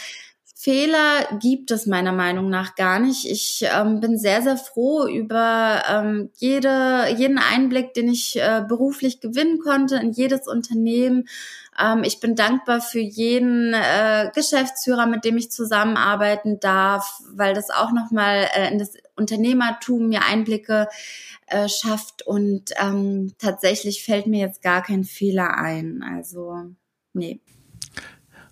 [0.64, 3.30] Fehler gibt es meiner Meinung nach gar nicht.
[3.30, 9.20] Ich ähm, bin sehr, sehr froh über ähm, jede, jeden Einblick, den ich äh, beruflich
[9.20, 11.28] gewinnen konnte in jedes Unternehmen.
[11.78, 17.70] Ähm, ich bin dankbar für jeden äh, Geschäftsführer, mit dem ich zusammenarbeiten darf, weil das
[17.70, 20.88] auch nochmal äh, in das Unternehmertum mir Einblicke
[21.46, 22.26] äh, schafft.
[22.26, 26.02] Und ähm, tatsächlich fällt mir jetzt gar kein Fehler ein.
[26.02, 26.54] Also,
[27.12, 27.40] nee.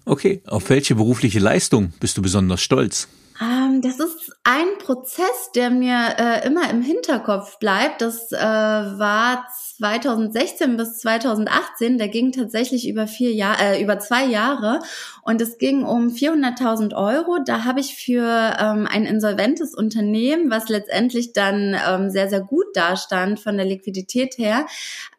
[0.05, 3.09] Okay, auf welche berufliche Leistung bist du besonders stolz?
[3.41, 8.03] Ähm, das ist ein Prozess, der mir äh, immer im Hinterkopf bleibt.
[8.03, 9.47] Das äh, war
[9.83, 11.99] 2016 bis 2018.
[11.99, 14.79] Der ging tatsächlich über vier Jahre, äh, über zwei Jahre
[15.23, 17.39] und es ging um 400.000 Euro.
[17.45, 18.23] Da habe ich für
[18.61, 24.39] ähm, ein insolventes Unternehmen, was letztendlich dann ähm, sehr sehr gut dastand von der Liquidität
[24.39, 24.67] her,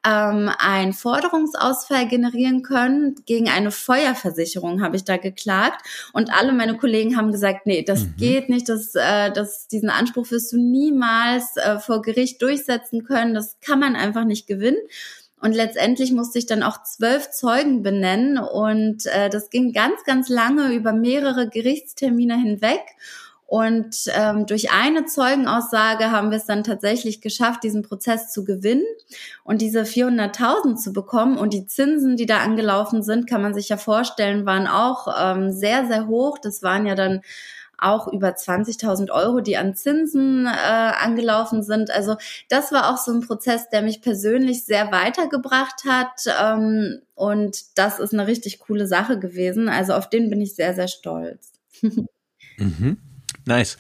[0.06, 3.16] ähm, einen Forderungsausfall generieren können.
[3.26, 5.86] Gegen eine Feuerversicherung habe ich da geklagt.
[6.14, 8.16] Und alle meine Kollegen haben gesagt, nee, das mhm.
[8.18, 13.34] geht nicht, das, äh, das, diesen Anspruch wirst du niemals äh, vor Gericht durchsetzen können.
[13.34, 14.80] Das kann man einfach nicht gewinnen.
[15.40, 18.38] Und letztendlich musste ich dann auch zwölf Zeugen benennen.
[18.38, 22.82] Und äh, das ging ganz, ganz lange über mehrere Gerichtstermine hinweg.
[23.54, 28.82] Und ähm, durch eine Zeugenaussage haben wir es dann tatsächlich geschafft, diesen Prozess zu gewinnen
[29.44, 31.38] und diese 400.000 zu bekommen.
[31.38, 35.52] Und die Zinsen, die da angelaufen sind, kann man sich ja vorstellen, waren auch ähm,
[35.52, 36.40] sehr, sehr hoch.
[36.40, 37.22] Das waren ja dann
[37.78, 41.92] auch über 20.000 Euro, die an Zinsen äh, angelaufen sind.
[41.92, 42.16] Also
[42.50, 46.26] das war auch so ein Prozess, der mich persönlich sehr weitergebracht hat.
[46.42, 49.70] Ähm, und das ist eine richtig coole Sache gewesen.
[49.70, 51.52] Also auf den bin ich sehr, sehr stolz.
[52.58, 52.98] mhm.
[53.46, 53.78] Nice.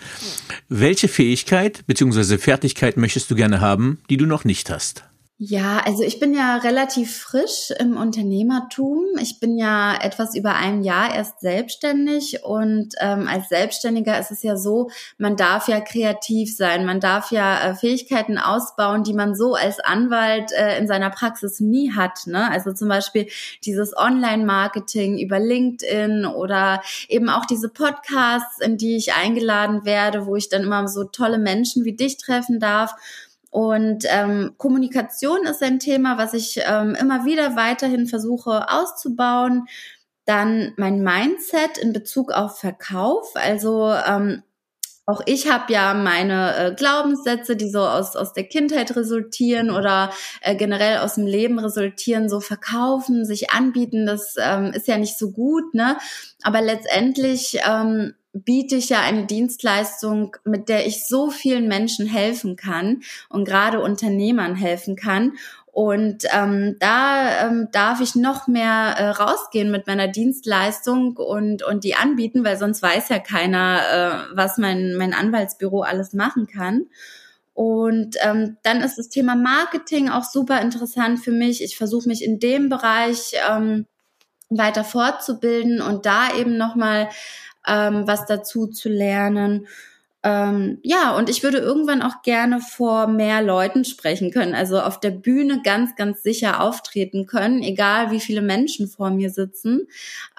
[0.70, 2.38] Welche Fähigkeit bzw.
[2.38, 5.06] Fertigkeit möchtest du gerne haben, die du noch nicht hast?
[5.40, 9.04] Ja, also ich bin ja relativ frisch im Unternehmertum.
[9.20, 14.44] Ich bin ja etwas über ein Jahr erst selbstständig und ähm, als Selbstständiger ist es
[14.44, 19.34] ja so, man darf ja kreativ sein, man darf ja äh, Fähigkeiten ausbauen, die man
[19.36, 22.28] so als Anwalt äh, in seiner Praxis nie hat.
[22.28, 22.50] Ne?
[22.50, 23.28] Also zum Beispiel
[23.66, 30.36] dieses Online-Marketing über LinkedIn oder eben auch diese Podcasts, in die ich eingeladen werde, wo
[30.36, 32.94] ich dann immer so tolle Menschen wie dich treffen darf.
[33.54, 39.68] Und ähm, Kommunikation ist ein Thema, was ich ähm, immer wieder weiterhin versuche auszubauen.
[40.26, 43.28] Dann mein Mindset in Bezug auf Verkauf.
[43.36, 44.42] Also ähm,
[45.06, 50.10] auch ich habe ja meine äh, Glaubenssätze, die so aus, aus der Kindheit resultieren oder
[50.42, 55.20] äh, generell aus dem Leben resultieren, so verkaufen, sich anbieten, das ähm, ist ja nicht
[55.20, 56.00] so gut, ne?
[56.42, 62.56] Aber letztendlich ähm, biete ich ja eine Dienstleistung, mit der ich so vielen Menschen helfen
[62.56, 65.34] kann und gerade Unternehmern helfen kann.
[65.72, 71.84] Und ähm, da ähm, darf ich noch mehr äh, rausgehen mit meiner Dienstleistung und, und
[71.84, 73.80] die anbieten, weil sonst weiß ja keiner,
[74.32, 76.86] äh, was mein, mein Anwaltsbüro alles machen kann.
[77.54, 81.64] Und ähm, dann ist das Thema Marketing auch super interessant für mich.
[81.64, 83.86] Ich versuche mich in dem Bereich ähm,
[84.50, 87.10] weiter fortzubilden und da eben nochmal
[87.68, 89.68] ähm, was dazu zu lernen.
[90.26, 95.02] Ähm, ja, und ich würde irgendwann auch gerne vor mehr Leuten sprechen können, also auf
[95.02, 99.86] der Bühne ganz, ganz sicher auftreten können, egal wie viele Menschen vor mir sitzen,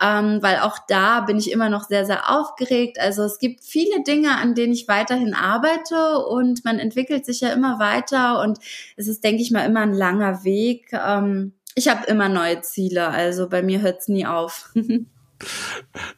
[0.00, 2.98] ähm, weil auch da bin ich immer noch sehr, sehr aufgeregt.
[2.98, 7.50] Also es gibt viele Dinge, an denen ich weiterhin arbeite und man entwickelt sich ja
[7.50, 8.58] immer weiter und
[8.96, 10.94] es ist, denke ich mal, immer ein langer Weg.
[10.94, 14.72] Ähm, ich habe immer neue Ziele, also bei mir hört es nie auf.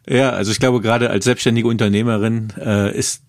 [0.08, 3.22] Ja, also ich glaube, gerade als selbstständige Unternehmerin äh, ist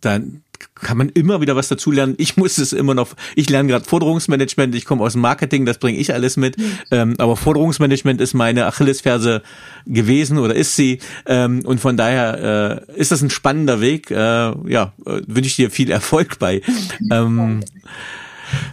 [0.00, 0.42] dann
[0.74, 2.14] kann man immer wieder was dazulernen.
[2.18, 5.78] Ich muss es immer noch, ich lerne gerade Forderungsmanagement, ich komme aus dem Marketing, das
[5.78, 6.58] bringe ich alles mit.
[6.58, 6.78] Mhm.
[6.90, 9.42] Ähm, aber Forderungsmanagement ist meine Achillesferse
[9.86, 10.98] gewesen oder ist sie.
[11.26, 14.10] Ähm, und von daher äh, ist das ein spannender Weg.
[14.10, 16.60] Äh, ja, äh, wünsche ich dir viel Erfolg bei.
[17.10, 17.60] Ähm,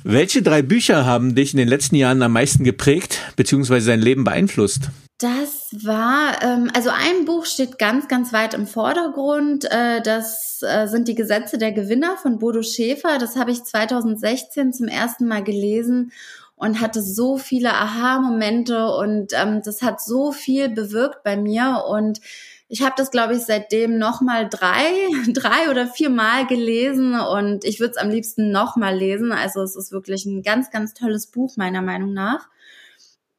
[0.03, 4.23] welche drei Bücher haben dich in den letzten Jahren am meisten geprägt, beziehungsweise dein Leben
[4.23, 4.89] beeinflusst?
[5.19, 9.65] Das war, ähm, also ein Buch steht ganz, ganz weit im Vordergrund.
[9.71, 13.17] Äh, das äh, sind die Gesetze der Gewinner von Bodo Schäfer.
[13.17, 16.11] Das habe ich 2016 zum ersten Mal gelesen
[16.55, 22.19] und hatte so viele Aha-Momente und ähm, das hat so viel bewirkt bei mir und
[22.67, 24.85] ich habe das, glaube ich, seitdem nochmal drei,
[25.33, 29.31] drei oder vier Mal gelesen und ich würde es am liebsten nochmal lesen.
[29.31, 32.47] Also es ist wirklich ein ganz, ganz tolles Buch meiner Meinung nach.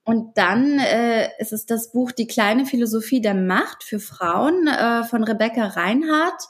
[0.05, 5.05] Und dann äh, ist es das Buch Die kleine Philosophie der Macht für Frauen äh,
[5.05, 6.49] von Rebecca Reinhardt.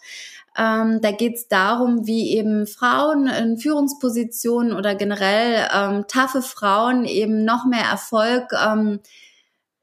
[0.57, 7.05] Ähm, da geht es darum, wie eben Frauen in Führungspositionen oder generell ähm, taffe Frauen
[7.05, 9.01] eben noch mehr Erfolg ähm,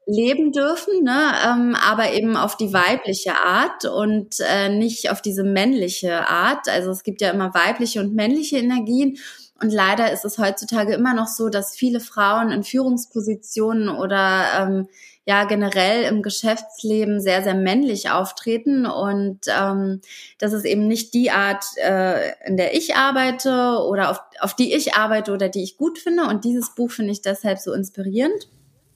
[0.06, 1.32] leben dürfen, ne?
[1.44, 6.68] ähm, aber eben auf die weibliche Art und äh, nicht auf diese männliche Art.
[6.68, 9.18] Also es gibt ja immer weibliche und männliche Energien.
[9.62, 14.88] Und leider ist es heutzutage immer noch so, dass viele Frauen in Führungspositionen oder ähm,
[15.26, 18.86] ja generell im Geschäftsleben sehr, sehr männlich auftreten.
[18.86, 20.00] Und ähm,
[20.38, 24.74] das ist eben nicht die Art, äh, in der ich arbeite oder auf, auf die
[24.74, 26.24] ich arbeite oder die ich gut finde.
[26.24, 28.48] Und dieses Buch finde ich deshalb so inspirierend.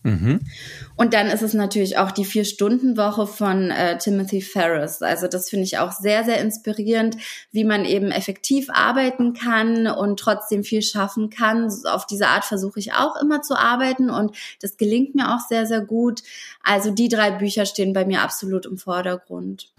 [0.04, 0.40] Mhm.
[0.96, 5.00] Und dann ist es natürlich auch die Vier-Stunden-Woche von äh, Timothy Ferris.
[5.00, 7.16] Also das finde ich auch sehr, sehr inspirierend,
[7.52, 11.72] wie man eben effektiv arbeiten kann und trotzdem viel schaffen kann.
[11.86, 15.64] Auf diese Art versuche ich auch immer zu arbeiten und das gelingt mir auch sehr,
[15.64, 16.22] sehr gut.
[16.62, 19.73] Also die drei Bücher stehen bei mir absolut im Vordergrund.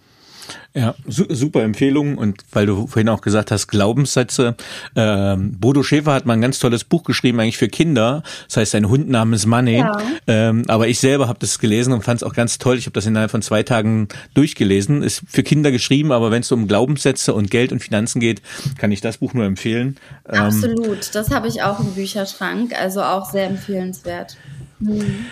[0.74, 4.56] Ja, su super Empfehlung und weil du vorhin auch gesagt hast, Glaubenssätze.
[4.96, 8.24] Ähm, Bodo Schäfer hat mal ein ganz tolles Buch geschrieben, eigentlich für Kinder.
[8.48, 9.78] Das heißt, ein Hund namens Money.
[9.78, 9.98] Ja.
[10.28, 12.78] Ähm, aber ich selber habe das gelesen und fand es auch ganz toll.
[12.78, 15.02] Ich habe das innerhalb von zwei Tagen durchgelesen.
[15.02, 18.42] Ist für Kinder geschrieben, aber wenn es um Glaubenssätze und Geld und Finanzen geht,
[18.78, 19.98] kann ich das Buch nur empfehlen.
[20.28, 24.36] Ähm, Absolut, das habe ich auch im Bücherschrank, also auch sehr empfehlenswert.
[24.80, 25.26] Mhm.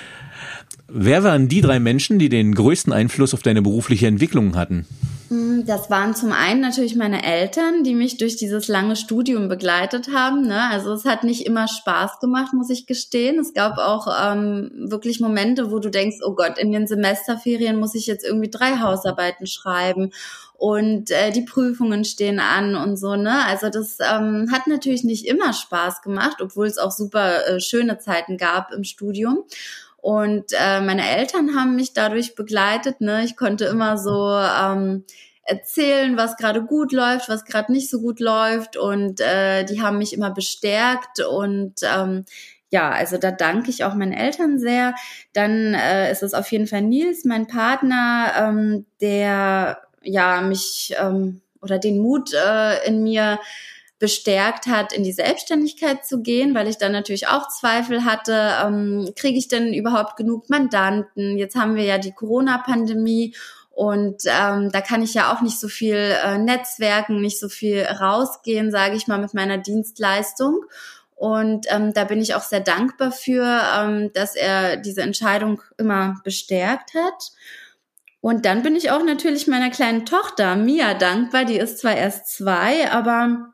[0.87, 4.85] Wer waren die drei Menschen, die den größten Einfluss auf deine berufliche Entwicklung hatten?
[5.29, 10.09] Mm, das waren zum einen natürlich meine Eltern, die mich durch dieses lange Studium begleitet
[10.13, 10.45] haben.
[10.45, 10.69] Ne?
[10.69, 13.39] Also es hat nicht immer Spaß gemacht, muss ich gestehen.
[13.39, 17.95] Es gab auch ähm, wirklich Momente, wo du denkst, oh Gott, in den Semesterferien muss
[17.95, 20.11] ich jetzt irgendwie drei Hausarbeiten schreiben
[20.55, 23.15] und äh, die Prüfungen stehen an und so.
[23.15, 23.45] Ne?
[23.45, 27.97] Also das ähm, hat natürlich nicht immer Spaß gemacht, obwohl es auch super äh, schöne
[27.99, 29.45] Zeiten gab im Studium.
[30.03, 32.99] Und äh, meine Eltern haben mich dadurch begleitet.
[32.99, 33.23] Ne?
[33.23, 35.05] Ich konnte immer so ähm,
[35.43, 38.75] erzählen, was gerade gut läuft, was gerade nicht so gut läuft.
[38.75, 41.21] Und äh, die haben mich immer bestärkt.
[41.21, 42.25] Und ähm,
[42.69, 44.93] ja, also da danke ich auch meinen Eltern sehr.
[45.31, 51.39] Dann äh, ist es auf jeden Fall Nils, mein Partner, ähm, der ja mich ähm,
[51.61, 53.39] oder den Mut äh, in mir
[54.03, 59.13] bestärkt hat, in die Selbstständigkeit zu gehen, weil ich dann natürlich auch Zweifel hatte, ähm,
[59.15, 61.37] kriege ich denn überhaupt genug Mandanten?
[61.37, 63.33] Jetzt haben wir ja die Corona-Pandemie
[63.69, 67.81] und ähm, da kann ich ja auch nicht so viel äh, netzwerken, nicht so viel
[67.83, 70.65] rausgehen, sage ich mal, mit meiner Dienstleistung.
[71.15, 76.19] Und ähm, da bin ich auch sehr dankbar für, ähm, dass er diese Entscheidung immer
[76.25, 77.31] bestärkt hat.
[78.19, 81.45] Und dann bin ich auch natürlich meiner kleinen Tochter Mia dankbar.
[81.45, 83.52] Die ist zwar erst zwei, aber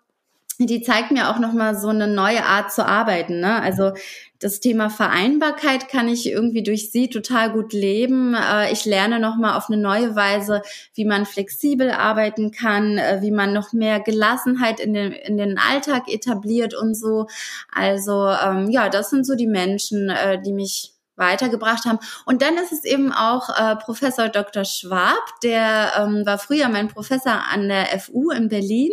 [0.65, 3.39] die zeigt mir auch noch mal so eine neue Art zu arbeiten.
[3.39, 3.61] Ne?
[3.61, 3.93] Also
[4.39, 8.33] das Thema Vereinbarkeit kann ich irgendwie durch sie total gut leben.
[8.33, 10.61] Äh, ich lerne noch mal auf eine neue Weise,
[10.93, 15.57] wie man flexibel arbeiten kann, äh, wie man noch mehr Gelassenheit in den, in den
[15.57, 17.27] Alltag etabliert und so.
[17.71, 21.99] Also ähm, ja, das sind so die Menschen, äh, die mich weitergebracht haben.
[22.25, 24.65] Und dann ist es eben auch äh, Professor Dr.
[24.65, 28.91] Schwab, der ähm, war früher mein Professor an der FU in Berlin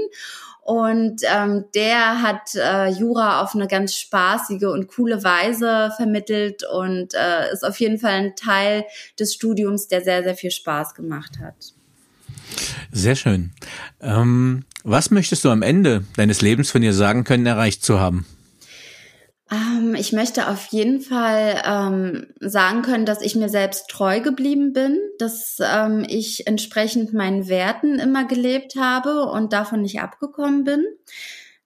[0.66, 7.14] und ähm, der hat äh, Jura auf eine ganz spaßige und coole Weise vermittelt und
[7.14, 8.84] äh, ist auf jeden Fall ein Teil
[9.16, 11.54] des Studiums, der sehr, sehr viel Spaß gemacht hat.
[12.90, 13.52] Sehr schön.
[14.00, 18.26] Ähm, was möchtest du am Ende deines Lebens von dir sagen können, erreicht zu haben?
[19.50, 24.72] Ähm, ich möchte auf jeden Fall ähm, sagen können, dass ich mir selbst treu geblieben
[24.72, 30.84] bin, dass ähm, ich entsprechend meinen Werten immer gelebt habe und davon nicht abgekommen bin.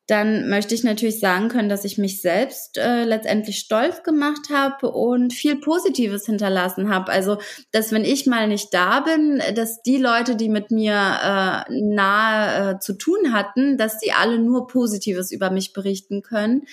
[0.07, 4.91] Dann möchte ich natürlich sagen können, dass ich mich selbst äh, letztendlich stolz gemacht habe
[4.91, 7.13] und viel Positives hinterlassen habe.
[7.13, 7.39] Also,
[7.71, 12.73] dass wenn ich mal nicht da bin, dass die Leute, die mit mir äh, nahe
[12.73, 16.67] äh, zu tun hatten, dass die alle nur Positives über mich berichten können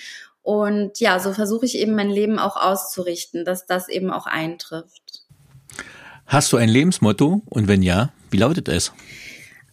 [0.48, 5.24] und ja, so versuche ich eben mein Leben auch auszurichten, dass das eben auch eintrifft.
[6.26, 7.42] Hast du ein Lebensmotto?
[7.50, 8.94] Und wenn ja, wie lautet es?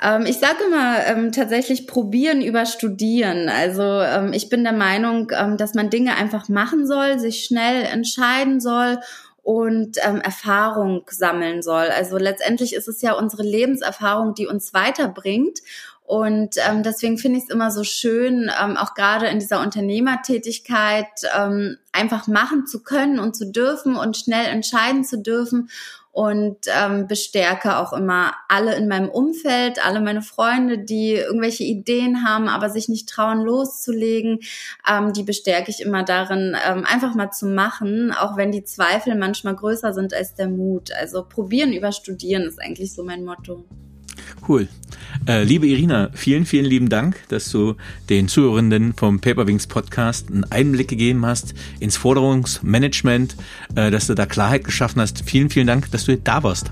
[0.03, 3.47] Ähm, ich sage immer ähm, tatsächlich probieren über studieren.
[3.47, 7.83] Also ähm, ich bin der Meinung, ähm, dass man Dinge einfach machen soll, sich schnell
[7.85, 8.99] entscheiden soll
[9.43, 11.85] und ähm, Erfahrung sammeln soll.
[11.85, 15.59] Also letztendlich ist es ja unsere Lebenserfahrung, die uns weiterbringt.
[16.05, 21.07] Und ähm, deswegen finde ich es immer so schön, ähm, auch gerade in dieser Unternehmertätigkeit
[21.35, 25.69] ähm, einfach machen zu können und zu dürfen und schnell entscheiden zu dürfen
[26.11, 32.23] und ähm, bestärke auch immer alle in meinem Umfeld, alle meine Freunde, die irgendwelche Ideen
[32.23, 34.39] haben, aber sich nicht trauen loszulegen,
[34.89, 39.15] ähm, die bestärke ich immer darin, ähm, einfach mal zu machen, auch wenn die Zweifel
[39.15, 40.91] manchmal größer sind als der Mut.
[40.93, 43.65] Also probieren über studieren ist eigentlich so mein Motto.
[44.47, 44.67] Cool.
[45.27, 47.75] Äh, liebe Irina, vielen, vielen lieben Dank, dass du
[48.09, 53.35] den Zuhörenden vom Paperwings Podcast einen Einblick gegeben hast ins Forderungsmanagement,
[53.75, 55.23] äh, dass du da Klarheit geschaffen hast.
[55.25, 56.71] Vielen, vielen Dank, dass du da warst.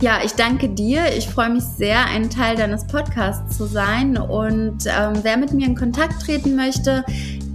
[0.00, 1.16] Ja, ich danke dir.
[1.16, 4.16] Ich freue mich sehr, ein Teil deines Podcasts zu sein.
[4.16, 7.04] Und ähm, wer mit mir in Kontakt treten möchte,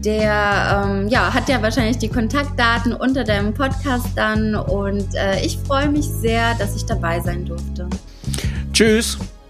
[0.03, 4.55] der ähm, ja, hat ja wahrscheinlich die Kontaktdaten unter deinem Podcast dann.
[4.55, 7.87] Und äh, ich freue mich sehr, dass ich dabei sein durfte.
[8.73, 9.17] Tschüss.